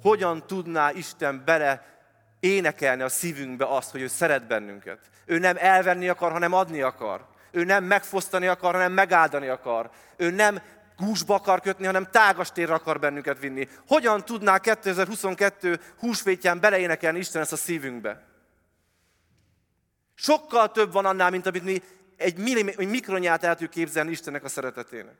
[0.02, 1.98] Hogyan tudná Isten bele
[2.40, 5.10] énekelni a szívünkbe azt, hogy ő szeret bennünket.
[5.24, 7.26] Ő nem elvenni akar, hanem adni akar.
[7.50, 9.90] Ő nem megfosztani akar, hanem megáldani akar.
[10.16, 10.62] Ő nem
[10.96, 13.68] gúzsba akar kötni, hanem tágas térre akar bennünket vinni.
[13.86, 18.28] Hogyan tudná 2022 húsvétján beleénekelni Isten ezt a szívünkbe?
[20.14, 21.82] Sokkal több van annál, mint amit mi
[22.20, 25.16] egy, millim, egy mikronyát el tudjuk képzelni Istennek a szeretetének.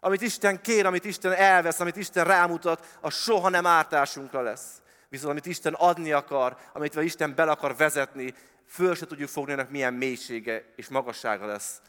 [0.00, 4.82] Amit Isten kér, amit Isten elvesz, amit Isten rámutat, az soha nem ártásunkra lesz.
[5.08, 8.34] Viszont amit Isten adni akar, amit Isten bele akar vezetni,
[8.66, 11.80] föl se tudjuk fogni, ennek milyen mélysége és magassága lesz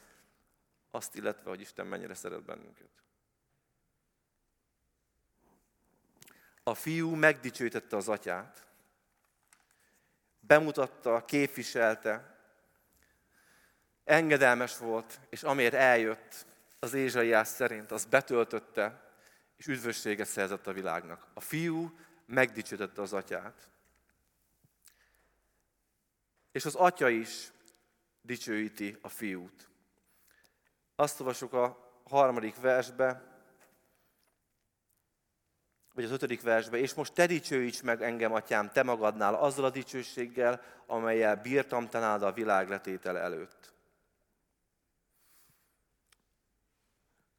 [0.91, 2.89] azt illetve, hogy Isten mennyire szeret bennünket.
[6.63, 8.65] A fiú megdicsőítette az atyát,
[10.39, 12.38] bemutatta, képviselte,
[14.09, 16.45] engedelmes volt, és amiért eljött
[16.79, 19.11] az Ézsaiás szerint, az betöltötte,
[19.57, 21.27] és üdvösséget szerzett a világnak.
[21.33, 23.69] A fiú megdicsőítette az atyát.
[26.51, 27.51] És az atya is
[28.21, 29.69] dicsőíti a fiút.
[30.95, 33.23] Azt olvasok a harmadik versbe,
[35.93, 39.69] vagy az ötödik versbe, és most te dicsőíts meg engem, atyám, te magadnál azzal a
[39.69, 43.77] dicsőséggel, amelyel bírtam te a világ letétele előtt.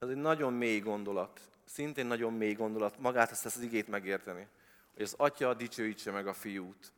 [0.00, 4.48] Ez egy nagyon mély gondolat, szintén nagyon mély gondolat, magát ezt, az igét megérteni,
[4.94, 6.92] hogy az atya dicsőítse meg a fiút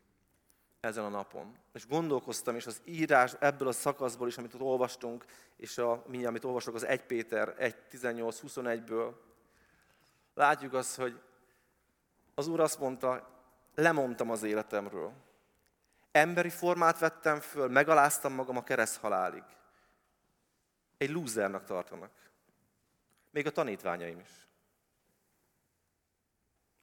[0.80, 1.56] ezen a napon.
[1.72, 5.24] És gondolkoztam, és az írás ebből a szakaszból is, amit ott olvastunk,
[5.56, 9.12] és a, mindjárt, amit olvasok, az 1 Péter 1, 18-21-ből,
[10.34, 11.20] látjuk azt, hogy
[12.34, 13.28] az Úr azt mondta,
[13.74, 15.12] lemondtam az életemről.
[16.12, 19.42] Emberi formát vettem föl, megaláztam magam a kereszt halálig.
[20.96, 22.10] Egy lúzernak tartanak.
[23.32, 24.30] Még a tanítványaim is.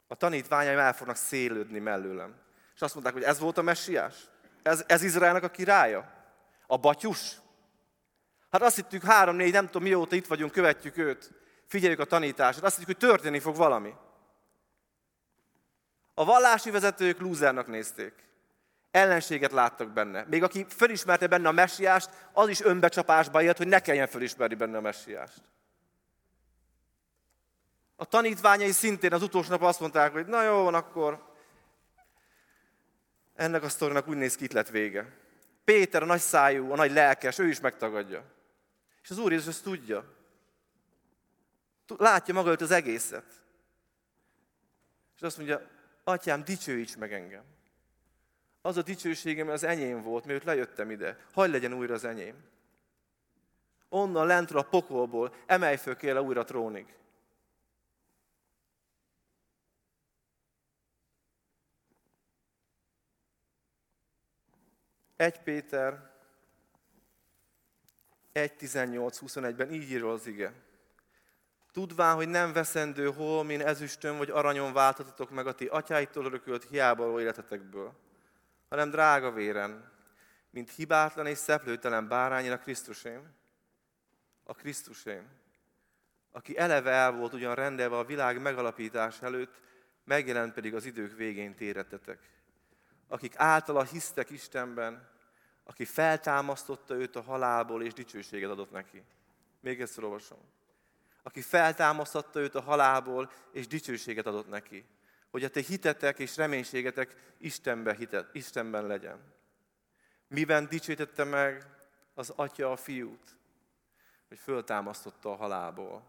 [0.07, 2.35] A tanítványaim el fognak szélődni mellőlem.
[2.75, 4.15] És azt mondták, hogy ez volt a messiás?
[4.63, 6.11] Ez, ez Izraelnek a királya?
[6.67, 7.35] A batyus?
[8.49, 11.31] Hát azt hittük három-négy, nem tudom mióta itt vagyunk, követjük őt.
[11.67, 12.63] Figyeljük a tanítását.
[12.63, 13.93] Azt hittük, hogy történni fog valami.
[16.13, 18.13] A vallási vezetők lúzernak nézték.
[18.91, 20.25] Ellenséget láttak benne.
[20.29, 24.77] Még aki felismerte benne a messiást, az is önbecsapásba élt, hogy ne kelljen felismerni benne
[24.77, 25.41] a messiást.
[28.01, 31.23] A tanítványai szintén az utolsó nap azt mondták, hogy na jó, van akkor
[33.35, 35.17] ennek a sztorinak úgy néz ki, itt lett vége.
[35.63, 38.23] Péter, a nagy szájú, a nagy lelkes, ő is megtagadja.
[39.03, 40.13] És az Úr Jézus ezt tudja.
[41.97, 43.25] Látja maga előtt az egészet.
[45.15, 45.61] És azt mondja,
[46.03, 47.43] atyám, dicsőíts meg engem.
[48.61, 51.19] Az a dicsőségem az enyém volt, mielőtt lejöttem ide.
[51.33, 52.35] Hagy legyen újra az enyém.
[53.89, 56.97] Onnan lentről a pokolból emelj föl kérle újra trónig.
[65.19, 66.09] 1 Péter
[68.33, 70.53] 1.18-21-ben így írja az ige.
[71.71, 77.21] Tudván, hogy nem veszendő holmin, ezüstön vagy aranyon váltatotok meg a ti atyáitól örökölt hiába
[77.21, 77.93] életetekből,
[78.69, 79.91] hanem drága véren,
[80.49, 83.35] mint hibátlan és szeplőtelen bárányra Krisztusén.
[84.43, 85.27] A Krisztusén,
[86.31, 89.61] aki eleve el volt ugyan rendelve a világ megalapítás előtt,
[90.03, 92.38] megjelent pedig az idők végén téretetek.
[93.11, 95.09] Akik általa hisztek Istenben,
[95.63, 99.03] aki feltámasztotta őt a halálból, és dicsőséget adott neki.
[99.59, 100.39] Még ezt olvasom.
[101.23, 104.85] Aki feltámasztotta őt a halálból, és dicsőséget adott neki.
[105.31, 109.33] Hogy a te hitetek és reménységetek Istenben, hitet, Istenben legyen.
[110.27, 111.65] Miben dicsőítette meg
[112.13, 113.37] az atya a fiút?
[114.27, 116.03] Hogy föltámasztotta a halálból.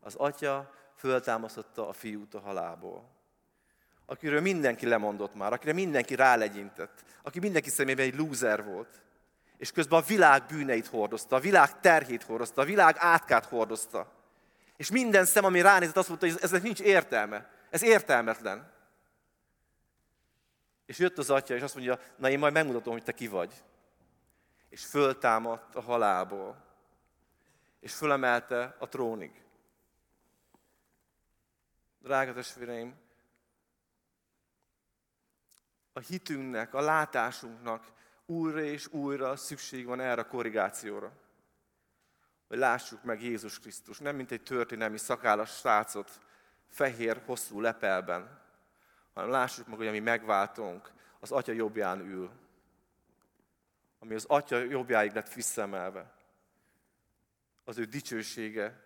[0.00, 3.13] Az atya föltámasztotta a fiút a halálból.
[4.06, 9.02] Akiről mindenki lemondott már, akire mindenki rálegyintett, aki mindenki szemében egy lúzer volt.
[9.56, 14.12] És közben a világ bűneit hordozta, a világ terhét hordozta, a világ átkát hordozta.
[14.76, 17.50] És minden szem, ami ránézett, azt mondta, hogy eznek nincs értelme.
[17.70, 18.72] Ez értelmetlen.
[20.86, 23.64] És jött az atya, és azt mondja, na én majd megmutatom, hogy te ki vagy.
[24.68, 26.64] És föltámadt a halálból.
[27.80, 29.42] És fölemelte a trónig.
[31.98, 32.94] Drága testvéreim,
[35.96, 37.92] a hitünknek, a látásunknak
[38.26, 41.12] újra és újra szükség van erre a korrigációra.
[42.48, 46.20] Hogy lássuk meg Jézus Krisztus, nem mint egy történelmi szakállas srácot
[46.68, 48.40] fehér, hosszú lepelben,
[49.14, 52.30] hanem lássuk meg, hogy ami megváltunk, az Atya jobbján ül.
[53.98, 56.12] Ami az Atya jobbjáig lett visszaemelve.
[57.64, 58.82] Az ő dicsősége,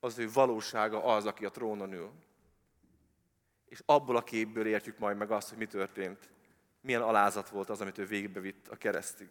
[0.00, 2.12] az ő valósága az, aki a trónon ül.
[3.68, 6.28] És abból a képből értjük majd meg azt, hogy mi történt.
[6.80, 9.28] Milyen alázat volt az, amit ő végbe vitt a keresztig.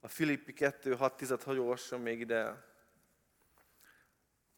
[0.00, 2.72] A Filippi 2, 6, 10 hogy olvassam még ide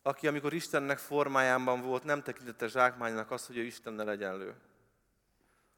[0.06, 4.54] aki amikor Istennek formájában volt, nem tekintette zsákmánynak azt, hogy ő Istennel egyenlő,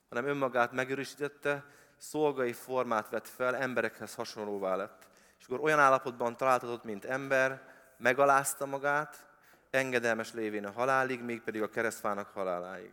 [0.09, 1.65] hanem önmagát megörösítette,
[1.97, 5.08] szolgai formát vett fel, emberekhez hasonlóvá lett.
[5.39, 7.63] És akkor olyan állapotban találtatott, mint ember,
[7.97, 9.27] megalázta magát,
[9.71, 12.93] engedelmes lévén a halálig, mégpedig a keresztfának haláláig.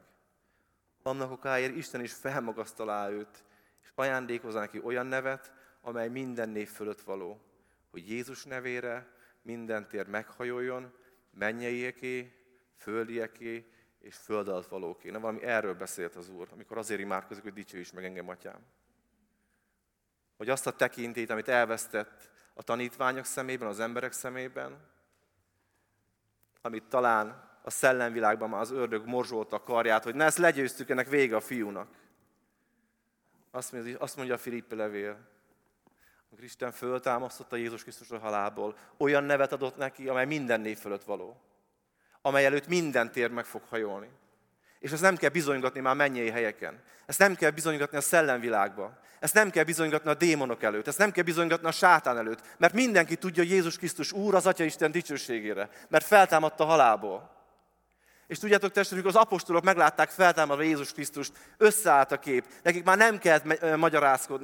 [1.03, 3.43] Annak okáért Isten is felmagasztalá őt,
[3.84, 7.41] és ajándékozza neki olyan nevet, amely minden név fölött való,
[7.91, 9.08] hogy Jézus nevére
[9.41, 10.93] minden tér meghajoljon,
[11.31, 12.34] mennyeiéké,
[12.75, 15.10] földieké és föld alatt valóké.
[15.10, 18.65] Na valami erről beszélt az Úr, amikor azért imádkozik, hogy dicsőíts meg engem, atyám.
[20.38, 24.77] Hogy azt a tekintét, amit elvesztett a tanítványok szemében, az emberek szemében,
[26.61, 31.09] amit talán a szellemvilágban már az ördög morzsolta a karját, hogy ne ezt legyőztük, ennek
[31.09, 31.87] vége a fiúnak.
[33.51, 35.17] Azt mondja, a Filippi levél,
[36.27, 41.03] amikor Isten föltámasztotta Jézus Krisztus a halálból, olyan nevet adott neki, amely minden név fölött
[41.03, 41.41] való.
[42.21, 44.09] Amely előtt minden tér meg fog hajolni.
[44.79, 46.83] És ezt nem kell bizonygatni már mennyei helyeken.
[47.05, 48.99] Ezt nem kell bizonygatni a szellemvilágba.
[49.25, 50.88] Ezt nem kell bizonygatni a démonok előtt.
[50.88, 52.41] Ezt nem kell bizonygatni a sátán előtt.
[52.57, 55.69] Mert mindenki tudja, Jézus Krisztus Úr az Atya Isten dicsőségére.
[55.89, 57.31] Mert feltámadta a halálból.
[58.27, 62.45] És tudjátok, testvérek, az apostolok meglátták feltámadva Jézus Krisztust, összeállt a kép.
[62.63, 63.77] Nekik már nem kellett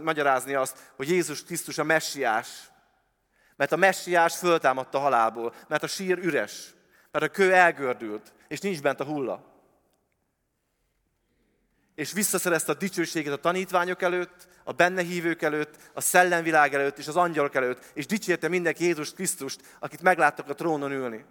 [0.02, 2.48] magyarázni azt, hogy Jézus Krisztus a messiás.
[3.56, 6.74] Mert a messiás föltámadta a halálból, mert a sír üres,
[7.12, 9.51] mert a kő elgördült, és nincs bent a hulla.
[12.02, 17.08] És visszaszerezte a dicsőséget a tanítványok előtt, a benne hívők előtt, a szellemvilág előtt és
[17.08, 21.26] az angyalok előtt, és dicsérte mindenki Jézus Krisztust, akit megláttak a trónon ülni.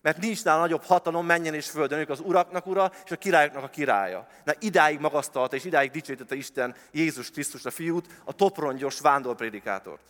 [0.00, 3.62] Mert nincs nála nagyobb hatalom menjen és földön, ők az uraknak ura és a királyoknak
[3.62, 4.26] a királya.
[4.44, 10.04] Na idáig magasztalta és idáig dicsőítette Isten Jézus Krisztus a fiút, a toprongyos vándorpredikátort.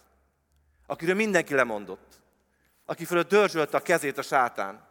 [0.87, 2.21] Akiről mindenki lemondott.
[2.87, 4.87] Aki fölött dörzsölte a kezét a sátán.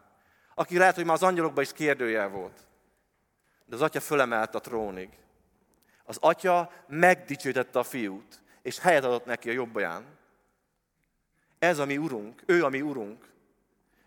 [0.54, 2.66] Aki lehet, hogy már az angyalokban is kérdőjel volt.
[3.64, 5.08] De az atya fölemelt a trónig.
[6.04, 10.04] Az atya megdicsőítette a fiút, és helyet adott neki a jobbaján.
[11.58, 13.32] Ez a mi urunk, ő a mi urunk.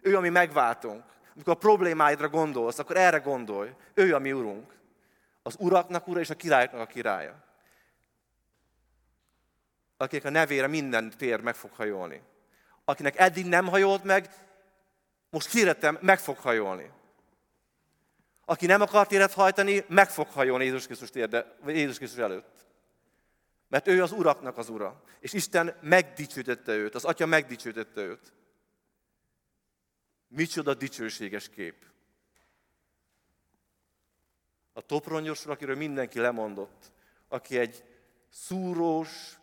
[0.02, 1.04] Ő a mi megváltunk.
[1.34, 3.74] Amikor a problémáidra gondolsz, akkor erre gondolj.
[3.94, 4.74] Ő a mi urunk.
[5.44, 7.44] Az uraknak ura és a királyoknak a királya.
[9.98, 12.22] Akinek a nevére minden tér meg fog hajolni.
[12.86, 14.30] Akinek eddig nem hajolt meg,
[15.30, 16.92] most hirdettem, meg fog hajolni.
[18.50, 22.66] Aki nem akart éret hajtani, meg fog hajolni Jézus Krisztus, térde, Jézus Krisztus előtt.
[23.68, 25.04] Mert ő az uraknak az ura.
[25.20, 28.34] És Isten megdicsőtette őt, az atya megdicsőtette őt.
[30.28, 31.86] Micsoda dicsőséges kép.
[34.74, 36.92] A topronyosról, akiről mindenki lemondott,
[37.28, 37.84] aki egy
[38.30, 39.40] szúrós,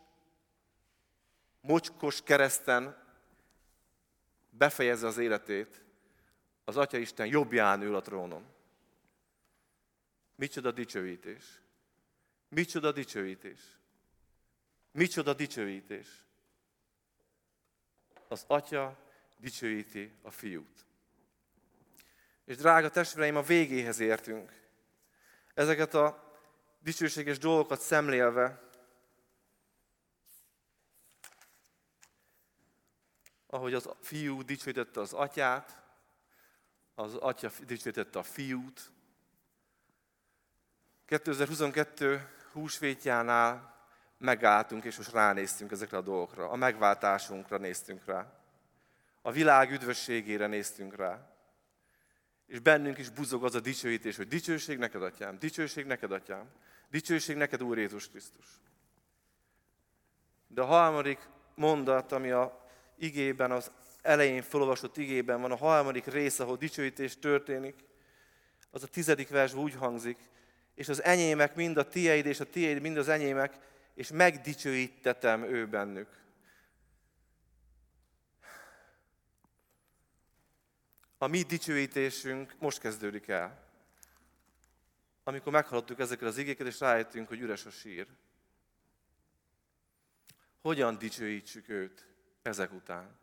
[1.60, 3.02] mocskos kereszten
[4.50, 5.84] befejezze az életét,
[6.64, 8.53] az Atya Isten jobbján ül a trónon.
[10.34, 11.44] Micsoda dicsőítés.
[12.48, 13.60] Micsoda dicsőítés.
[14.90, 16.24] Micsoda dicsőítés.
[18.28, 18.98] Az atya
[19.38, 20.84] dicsőíti a fiút.
[22.44, 24.52] És drága testvéreim, a végéhez értünk.
[25.54, 26.38] Ezeket a
[26.78, 28.62] dicsőséges dolgokat szemlélve,
[33.46, 35.82] ahogy az fiú dicsőítette az atyát,
[36.94, 38.92] az atya dicsőítette a fiút.
[41.06, 43.74] 2022 húsvétjánál
[44.18, 46.50] megálltunk, és most ránéztünk ezekre a dolgokra.
[46.50, 48.32] A megváltásunkra néztünk rá.
[49.22, 51.28] A világ üdvösségére néztünk rá.
[52.46, 56.50] És bennünk is buzog az a dicsőítés, hogy dicsőség neked, atyám, dicsőség neked, atyám,
[56.90, 58.46] dicsőség neked, Úr Jézus Krisztus.
[60.46, 63.70] De a harmadik mondat, ami a igében, az
[64.02, 67.84] elején felolvasott igében van, a harmadik rész, ahol dicsőítés történik,
[68.70, 70.18] az a tizedik vers úgy hangzik,
[70.74, 73.58] és az enyémek mind a tieid, és a tieid mind az enyémek,
[73.94, 76.22] és megdicsőítetem ő bennük.
[81.18, 83.62] A mi dicsőítésünk most kezdődik el.
[85.24, 88.06] Amikor meghallottuk ezeket az igéket, és rájöttünk, hogy üres a sír.
[90.60, 92.06] Hogyan dicsőítsük őt
[92.42, 93.18] ezek után?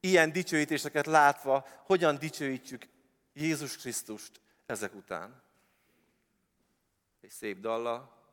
[0.00, 2.86] Ilyen dicsőítéseket látva, hogyan dicsőítjük
[3.32, 5.45] Jézus Krisztust ezek után?
[7.26, 8.24] Egy szép dalla,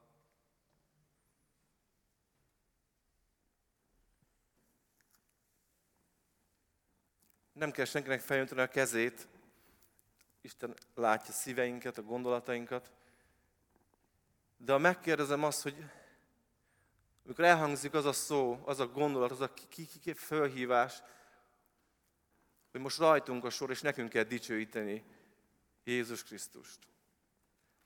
[7.51, 9.27] Nem kell senkinek feljönteni a kezét.
[10.41, 12.91] Isten látja szíveinket, a gondolatainkat.
[14.57, 15.75] De ha megkérdezem azt, hogy
[17.25, 19.53] amikor elhangzik az a szó, az a gondolat, az a
[20.15, 21.01] fölhívás,
[22.71, 25.03] hogy most rajtunk a sor, és nekünk kell dicsőíteni
[25.83, 26.92] Jézus Krisztust.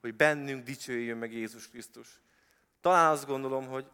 [0.01, 2.21] Hogy bennünk dicsőjön meg Jézus Krisztus.
[2.81, 3.85] Talán azt gondolom, hogy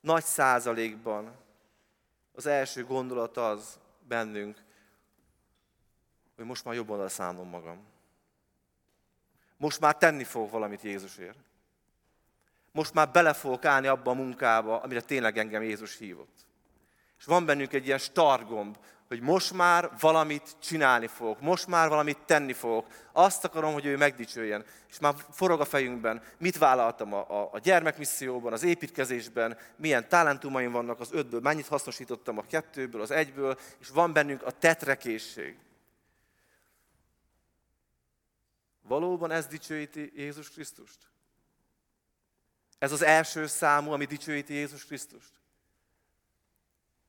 [0.00, 1.36] nagy százalékban
[2.32, 3.78] az első gondolat az
[4.08, 4.62] bennünk,
[6.36, 7.84] hogy most már jobban szállnom magam.
[9.56, 11.38] Most már tenni fogok valamit Jézusért.
[12.72, 16.46] Most már bele fogok állni abba a munkába, amire tényleg engem Jézus hívott.
[17.18, 18.78] És van bennünk egy ilyen stargomb,
[19.08, 22.86] hogy most már valamit csinálni fogok, most már valamit tenni fogok.
[23.12, 24.64] Azt akarom, hogy ő megdicsőjen.
[24.88, 30.72] És már forog a fejünkben, mit vállaltam a, a, a gyermekmisszióban, az építkezésben, milyen talentumaim
[30.72, 35.56] vannak az ötből, mennyit hasznosítottam a kettőből, az egyből, és van bennünk a tetrekészség.
[38.82, 40.98] Valóban ez dicsőíti Jézus Krisztust?
[42.78, 45.35] Ez az első számú, ami dicsőíti Jézus Krisztust?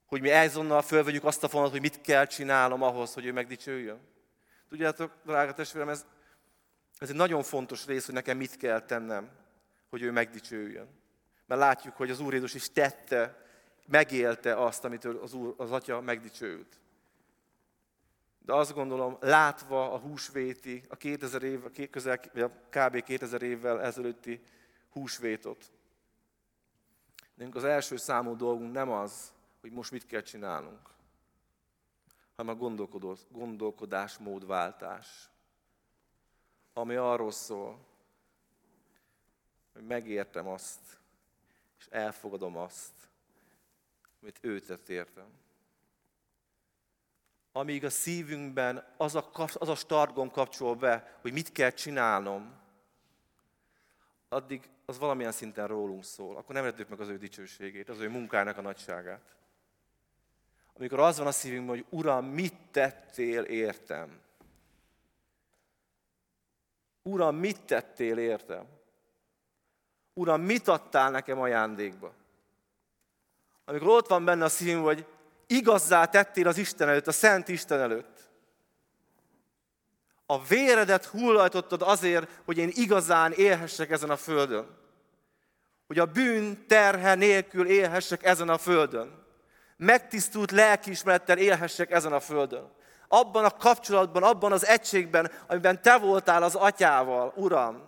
[0.08, 4.00] Hogy mi ezonnal fölvegyük azt a fonalat, hogy mit kell csinálnom ahhoz, hogy ő megdicsőjön?
[4.70, 6.06] Tudjátok, drága testvérem, ez,
[6.98, 9.30] ez egy nagyon fontos rész, hogy nekem mit kell tennem,
[9.90, 10.88] hogy ő megdicsőjön.
[11.46, 13.46] Mert látjuk, hogy az Úr Jézus is tette,
[13.86, 16.80] megélte azt, amitől az, Úr, az Atya megdicsőült.
[18.40, 23.04] De azt gondolom, látva a húsvéti, a 2000 év, közel, vagy a kb.
[23.04, 24.42] 2000 évvel ezelőtti
[24.90, 25.72] húsvétot,
[27.34, 29.32] nekünk az első számú dolgunk nem az,
[29.62, 30.90] hogy most mit kell csinálnunk,
[32.36, 32.68] hanem a
[33.32, 35.30] gondolkodásmódváltás,
[36.74, 37.86] ami arról szól,
[39.74, 41.00] hogy megértem azt,
[41.80, 42.94] és elfogadom azt,
[44.22, 45.46] amit ő tett értem
[47.58, 52.56] amíg a szívünkben az a, az a stargon kapcsol be, hogy mit kell csinálnom,
[54.30, 56.38] addig az valamilyen szinten rólunk szól.
[56.38, 59.36] Akkor nem értjük meg az ő dicsőségét, az ő munkának a nagyságát.
[60.78, 64.20] Amikor az van a szívünkben, hogy Uram, mit tettél értem?
[67.04, 68.66] Uram, mit tettél értem?
[70.14, 72.14] Uram, mit adtál nekem ajándékba?
[73.66, 75.06] Amikor ott van benne a szívünk, hogy
[75.48, 78.30] igazzá tettél az Isten előtt, a Szent Isten előtt.
[80.26, 84.78] A véredet hullajtottad azért, hogy én igazán élhessek ezen a földön.
[85.88, 89.27] Hogy a bűn terhe nélkül élhessek ezen a földön.
[89.78, 92.72] Megtisztult lelkiismerettel élhessek ezen a földön.
[93.08, 97.84] Abban a kapcsolatban, abban az egységben, amiben te voltál az atyával, Uram.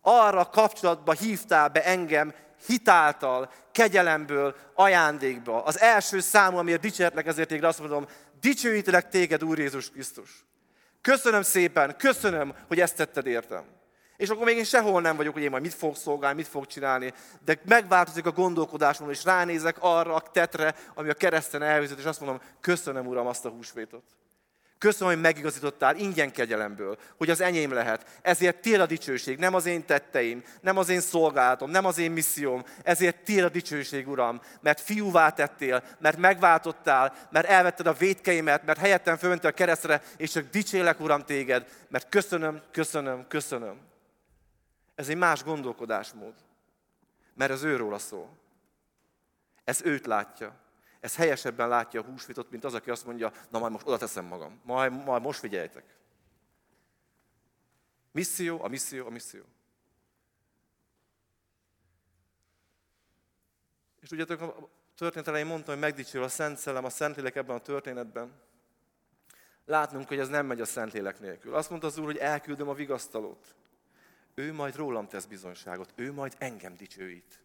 [0.00, 2.34] Arra a kapcsolatba hívtál be engem
[2.66, 5.62] hitáltal, kegyelemből, ajándékba.
[5.62, 8.06] Az első számú, amiért dicséretlek ezért téged, azt mondom,
[8.40, 10.44] dicsőítelek téged, Úr Jézus Krisztus.
[11.00, 13.64] Köszönöm szépen, köszönöm, hogy ezt tetted értem.
[14.18, 16.66] És akkor még én sehol nem vagyok, hogy én majd mit fogok szolgálni, mit fogok
[16.66, 17.12] csinálni,
[17.44, 22.20] de megváltozik a gondolkodásom, és ránézek arra a tetre, ami a kereszten elvizet, és azt
[22.20, 24.02] mondom, köszönöm, Uram, azt a húsvétot.
[24.78, 28.18] Köszönöm, hogy megigazítottál ingyen kegyelemből, hogy az enyém lehet.
[28.22, 32.10] Ezért tiéd a dicsőség, nem az én tetteim, nem az én szolgálatom, nem az én
[32.10, 32.64] misszióm.
[32.82, 38.78] Ezért tiéd a dicsőség, Uram, mert fiúvá tettél, mert megváltottál, mert elvetted a védkeimet, mert
[38.78, 43.87] helyettem fölmentél a keresztre, és csak dicsélek, Uram, téged, mert köszönöm, köszönöm, köszönöm.
[44.98, 46.34] Ez egy más gondolkodásmód,
[47.34, 48.38] mert ez őróla szól.
[49.64, 50.60] Ez őt látja.
[51.00, 54.24] Ez helyesebben látja a húsvitot, mint az, aki azt mondja, na majd most oda teszem
[54.24, 55.96] magam, majd, majd most figyeljetek.
[58.10, 59.42] Misszió, a misszió, a misszió.
[64.00, 67.60] És tudjátok, a történet elején mondtam, hogy megdicsül a Szent Szellem, a Szentlélek ebben a
[67.60, 68.40] történetben.
[69.64, 71.54] Látnunk, hogy ez nem megy a Szentlélek nélkül.
[71.54, 73.56] Azt mondta az Úr, hogy elküldöm a vigasztalót.
[74.38, 77.42] Ő majd rólam tesz bizonyságot, ő majd engem dicsőít.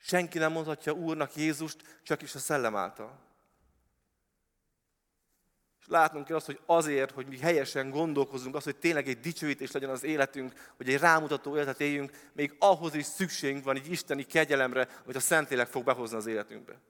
[0.00, 3.18] Senki nem mondhatja Úrnak Jézust, csak is a szellem által.
[5.80, 9.70] És látnunk kell azt, hogy azért, hogy mi helyesen gondolkozunk, az, hogy tényleg egy dicsőítés
[9.70, 14.22] legyen az életünk, hogy egy rámutató életet éljünk, még ahhoz is szükségünk van egy isteni
[14.22, 16.80] kegyelemre, hogy a Szentlélek fog behozni az életünkbe.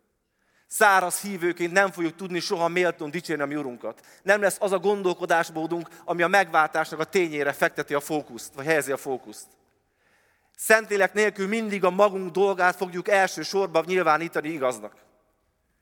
[0.67, 4.01] Száraz hívőként nem fogjuk tudni soha méltón dicsérni a mi Urunkat.
[4.23, 8.93] Nem lesz az a gondolkodásmódunk, ami a megváltásnak a tényére fekteti a fókuszt, vagy helyezi
[8.93, 9.47] a fókuszt.
[10.57, 14.95] Szentlélek nélkül mindig a magunk dolgát fogjuk elsősorban nyilvánítani igaznak.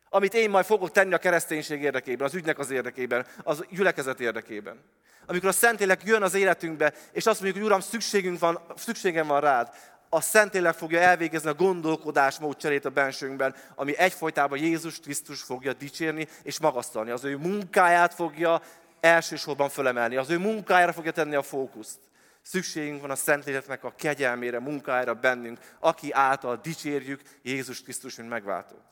[0.09, 4.85] Amit én majd fogok tenni a kereszténység érdekében, az ügynek az érdekében, az gyülekezet érdekében.
[5.26, 9.41] Amikor a Szentlélek jön az életünkbe, és azt mondjuk, hogy Uram, szükségünk van, szükségem van
[9.41, 9.74] rád,
[10.09, 16.28] a Szentlélek fogja elvégezni a gondolkodásmód cserét a bensőnkben, ami egyfolytában Jézus Krisztus fogja dicsérni
[16.42, 17.11] és magasztalni.
[17.11, 18.62] Az ő munkáját fogja
[19.00, 21.98] elsősorban fölemelni, az ő munkájára fogja tenni a fókuszt.
[22.42, 28.82] Szükségünk van a Szentléleknek a kegyelmére, munkájára bennünk, aki által dicsérjük Jézus Krisztus, mint megváltót.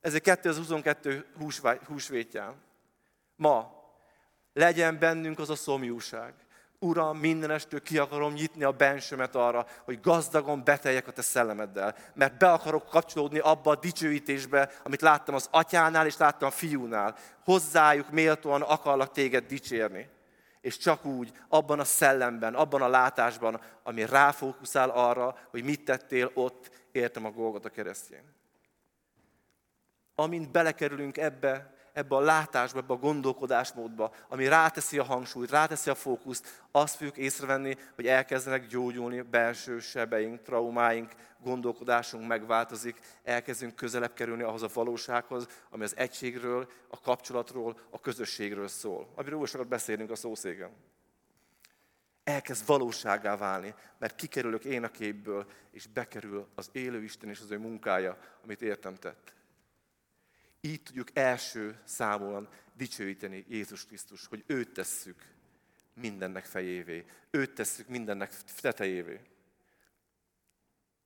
[0.00, 1.26] Ez egy 2022
[1.86, 2.54] húsvétján.
[3.36, 3.82] Ma
[4.52, 6.34] legyen bennünk az a szomjúság.
[6.84, 11.96] Uram, mindenestől ki akarom nyitni a bensőmet arra, hogy gazdagon beteljek a te szellemeddel.
[12.14, 17.16] Mert be akarok kapcsolódni abba a dicsőítésbe, amit láttam az atyánál és láttam a fiúnál.
[17.44, 20.08] Hozzájuk méltóan akarlak téged dicsérni
[20.60, 26.30] és csak úgy, abban a szellemben, abban a látásban, ami ráfókuszál arra, hogy mit tettél
[26.34, 28.34] ott, értem a Golgota keresztjén.
[30.14, 35.94] Amint belekerülünk ebbe, ebbe a látásba, ebbe a gondolkodásmódba, ami ráteszi a hangsúlyt, ráteszi a
[35.94, 44.42] fókuszt, azt fogjuk észrevenni, hogy elkezdenek gyógyulni belső sebeink, traumáink, gondolkodásunk megváltozik, elkezdünk közelebb kerülni
[44.42, 49.08] ahhoz a valósághoz, ami az egységről, a kapcsolatról, a közösségről szól.
[49.14, 50.70] Amiről úgy sokat beszélünk a szószéken.
[52.24, 57.50] Elkezd valóságá válni, mert kikerülök én a képből, és bekerül az élő Isten és az
[57.50, 59.34] ő munkája, amit értem tett.
[60.66, 65.26] Így tudjuk első számon dicsőíteni Jézus Krisztus, hogy őt tesszük
[65.94, 67.04] mindennek fejévé.
[67.30, 69.20] Őt tesszük mindennek tetejévé.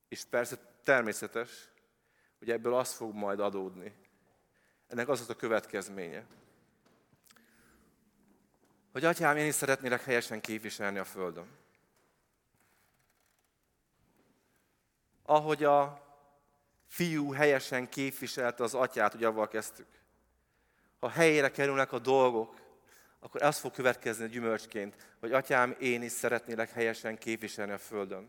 [0.09, 1.51] És persze természetes,
[2.39, 3.93] hogy ebből az fog majd adódni.
[4.87, 6.27] Ennek az az a következménye,
[8.93, 11.49] hogy atyám, én is szeretnélek helyesen képviselni a Földön.
[15.23, 16.08] Ahogy a
[16.89, 19.87] fiú helyesen képviselte az atyát, ugye avval kezdtük.
[21.01, 22.57] Ha helyére kerülnek a dolgok,
[23.21, 28.29] akkor ez fog következni a gyümölcsként, hogy atyám, én is szeretnélek helyesen képviselni a Földön.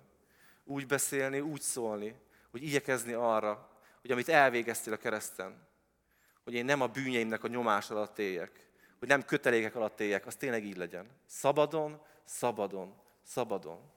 [0.64, 2.16] Úgy beszélni, úgy szólni,
[2.52, 3.70] hogy igyekezni arra,
[4.02, 5.68] hogy amit elvégeztél a kereszten,
[6.44, 10.36] hogy én nem a bűnjeimnek a nyomás alatt éljek, hogy nem kötelékek alatt éljek, az
[10.36, 11.08] tényleg így legyen.
[11.26, 13.92] Szabadon, szabadon, szabadon.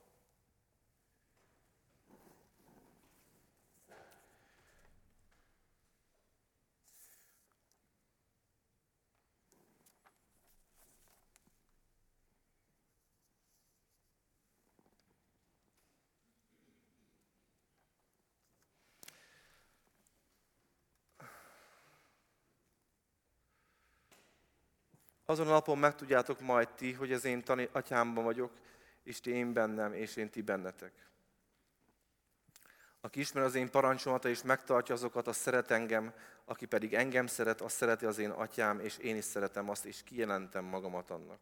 [25.33, 28.53] Azon a napon megtudjátok majd ti, hogy az én tani, atyámban vagyok,
[29.03, 30.93] és ti én bennem, és én ti bennetek.
[33.01, 36.13] Aki ismer az én parancsolata és megtartja azokat, az szeret engem,
[36.45, 40.03] aki pedig engem szeret, az szereti az én atyám, és én is szeretem azt, és
[40.03, 41.41] kijelentem magamat annak.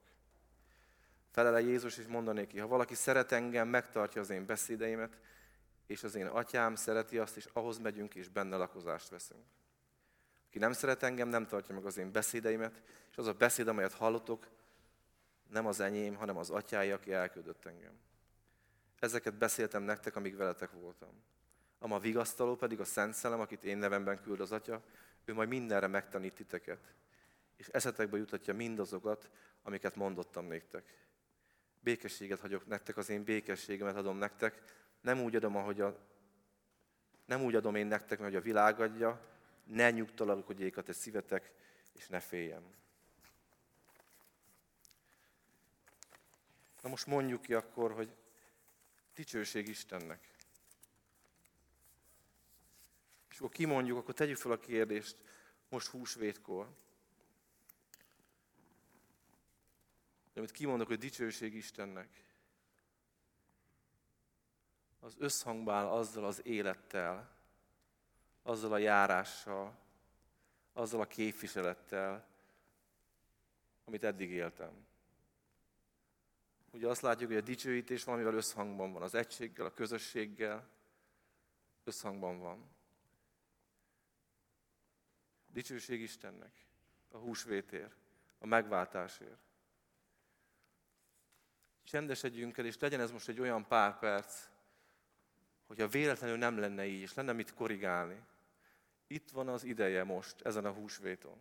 [1.31, 5.17] Felele Jézus, és mondanéki, ha valaki szeret engem, megtartja az én beszédeimet,
[5.87, 9.45] és az én atyám szereti azt, és ahhoz megyünk, és benne lakozást veszünk.
[10.51, 13.93] Aki nem szeret engem, nem tartja meg az én beszédeimet, és az a beszéd, amelyet
[13.93, 14.49] hallotok,
[15.49, 17.99] nem az enyém, hanem az atyái, aki elküldött engem.
[18.99, 21.23] Ezeket beszéltem nektek, amíg veletek voltam.
[21.79, 24.83] Ama vigasztaló pedig a Szent Szellem, akit én nevemben küld az Atya,
[25.25, 26.95] ő majd mindenre megtanít titeket,
[27.57, 29.31] és eszetekbe jutatja mindazokat,
[29.63, 30.95] amiket mondottam néktek.
[31.81, 34.63] Békességet hagyok nektek, az én békességemet adom nektek.
[35.01, 35.99] Nem úgy adom, ahogy a,
[37.25, 39.29] nem úgy adom én nektek, hogy a világ adja,
[39.71, 41.53] ne nyugtalankodjék a te szívetek,
[41.93, 42.63] és ne féljem.
[46.83, 48.17] Na most mondjuk ki akkor, hogy
[49.15, 50.35] dicsőség Istennek.
[53.31, 55.17] És akkor kimondjuk, akkor tegyük fel a kérdést
[55.69, 56.77] most húsvétkor.
[60.35, 62.25] Amit kimondok, hogy dicsőség Istennek.
[65.01, 67.40] Az összhangban azzal az élettel,
[68.51, 69.79] azzal a járással,
[70.73, 72.29] azzal a képviselettel,
[73.85, 74.87] amit eddig éltem.
[76.71, 80.69] Ugye azt látjuk, hogy a dicsőítés valamivel összhangban van, az egységgel, a közösséggel
[81.85, 82.71] összhangban van.
[85.47, 86.53] Dicsőség Istennek,
[87.09, 87.95] a húsvétér,
[88.39, 89.41] a megváltásért.
[91.85, 94.49] Csendesedjünk el, és legyen ez most egy olyan pár perc,
[95.67, 98.29] hogyha véletlenül nem lenne így, és lenne mit korrigálni.
[99.13, 101.37] Itt van az ideje most, ezen a húsvéton,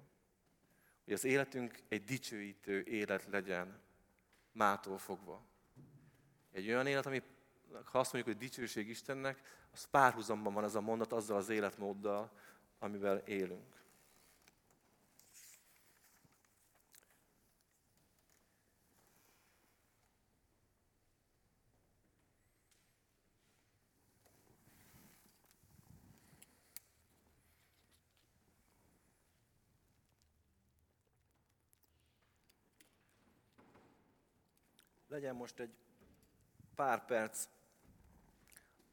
[1.03, 3.79] hogy az életünk egy dicsőítő élet legyen,
[4.51, 5.45] mától fogva.
[6.51, 7.21] Egy olyan élet, ami,
[7.71, 9.41] ha azt mondjuk, hogy dicsőség Istennek,
[9.71, 12.31] az párhuzamban van ez a mondat azzal az életmóddal,
[12.79, 13.78] amivel élünk.
[35.19, 35.73] Legyen most egy
[36.75, 37.47] pár perc,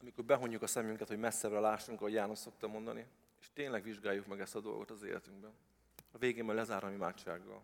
[0.00, 3.06] amikor behonjuk a szemünket, hogy messzebbre lássunk, ahogy János szokta mondani,
[3.40, 5.52] és tényleg vizsgáljuk meg ezt a dolgot az életünkben.
[6.12, 7.62] A végén majd lezárom imádsággal.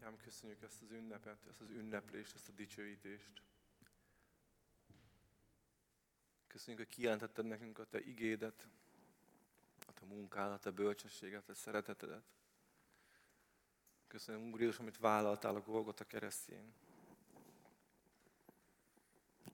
[0.00, 3.42] Atyám, köszönjük ezt az ünnepet, ezt az ünneplést, ezt a dicsőítést.
[6.46, 8.68] Köszönjük, hogy kijelentetted nekünk a Te igédet,
[9.86, 12.24] a Te munkádat, a Te bölcsességet, a Te szeretetedet.
[14.06, 16.74] Köszönöm, Úr Jézus, amit vállaltál a Golgota keresztjén.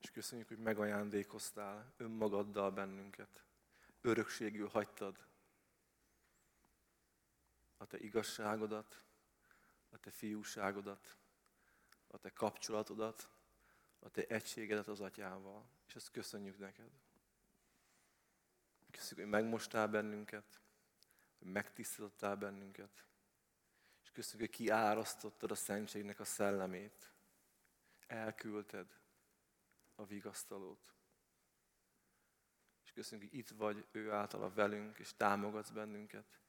[0.01, 3.45] És köszönjük, hogy megajándékoztál önmagaddal bennünket.
[4.01, 5.27] Örökségül hagytad
[7.77, 9.06] a Te igazságodat,
[9.91, 11.17] a te fiúságodat,
[12.07, 13.29] a te kapcsolatodat,
[13.99, 15.69] a te egységedet az atyával.
[15.87, 16.91] És ezt köszönjük neked.
[18.91, 20.61] Köszönjük, hogy megmostál bennünket,
[21.39, 23.05] hogy megtisztítottál bennünket.
[24.03, 27.13] És köszönjük, hogy kiárasztottad a szentségnek a szellemét.
[28.07, 29.01] Elküldted
[29.95, 30.95] a vigasztalót.
[32.85, 36.41] És köszönjük, hogy itt vagy ő általa velünk, és támogatsz bennünket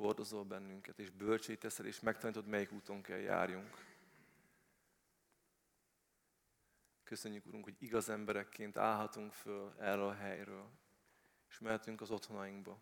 [0.00, 3.88] hordozol bennünket, és bölcsé teszel, és megtanítod, melyik úton kell járjunk.
[7.02, 10.70] Köszönjük, Urunk, hogy igaz emberekként állhatunk föl erről a helyről,
[11.48, 12.80] és mehetünk az otthonainkba.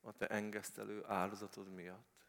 [0.00, 2.26] A Te engesztelő áldozatod miatt.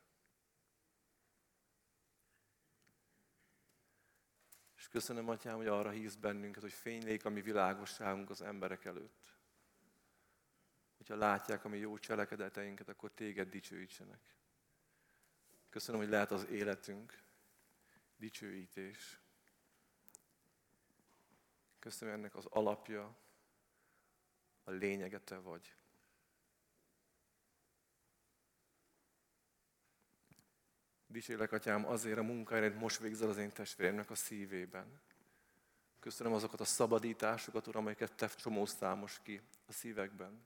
[4.75, 9.38] És köszönöm, Atyám, hogy arra hívsz bennünket, hogy fénylék a mi világosságunk az emberek előtt
[10.99, 14.19] hogyha látják a mi jó cselekedeteinket, akkor téged dicsőítsenek.
[15.69, 17.23] Köszönöm, hogy lehet az életünk
[18.17, 19.19] dicsőítés.
[21.79, 23.17] Köszönöm, ennek az alapja,
[24.63, 25.75] a lényegete vagy.
[31.07, 35.01] Dicsélek, Atyám, azért a munkáért most végzel az én testvéremnek a szívében.
[35.99, 40.45] Köszönöm azokat a szabadításokat, Uram, amelyeket Te csomóztál most ki a szívekben.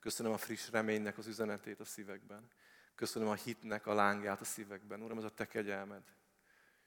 [0.00, 2.50] Köszönöm a friss reménynek az üzenetét a szívekben.
[2.94, 5.02] Köszönöm a hitnek a lángját a szívekben.
[5.02, 6.14] Uram, ez a Te kegyelmed.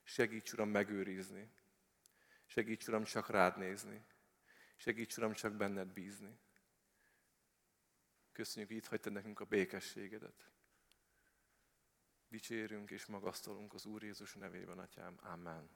[0.04, 1.52] Segíts, Uram, megőrizni.
[2.46, 4.06] Segíts, Uram, csak rád nézni.
[4.76, 6.40] Segíts, Uram, csak benned bízni.
[8.32, 10.50] Köszönjük, hogy itt hagytad nekünk a békességedet.
[12.28, 15.20] Dicsérünk és magasztalunk az Úr Jézus nevében, Atyám.
[15.22, 15.70] Amen.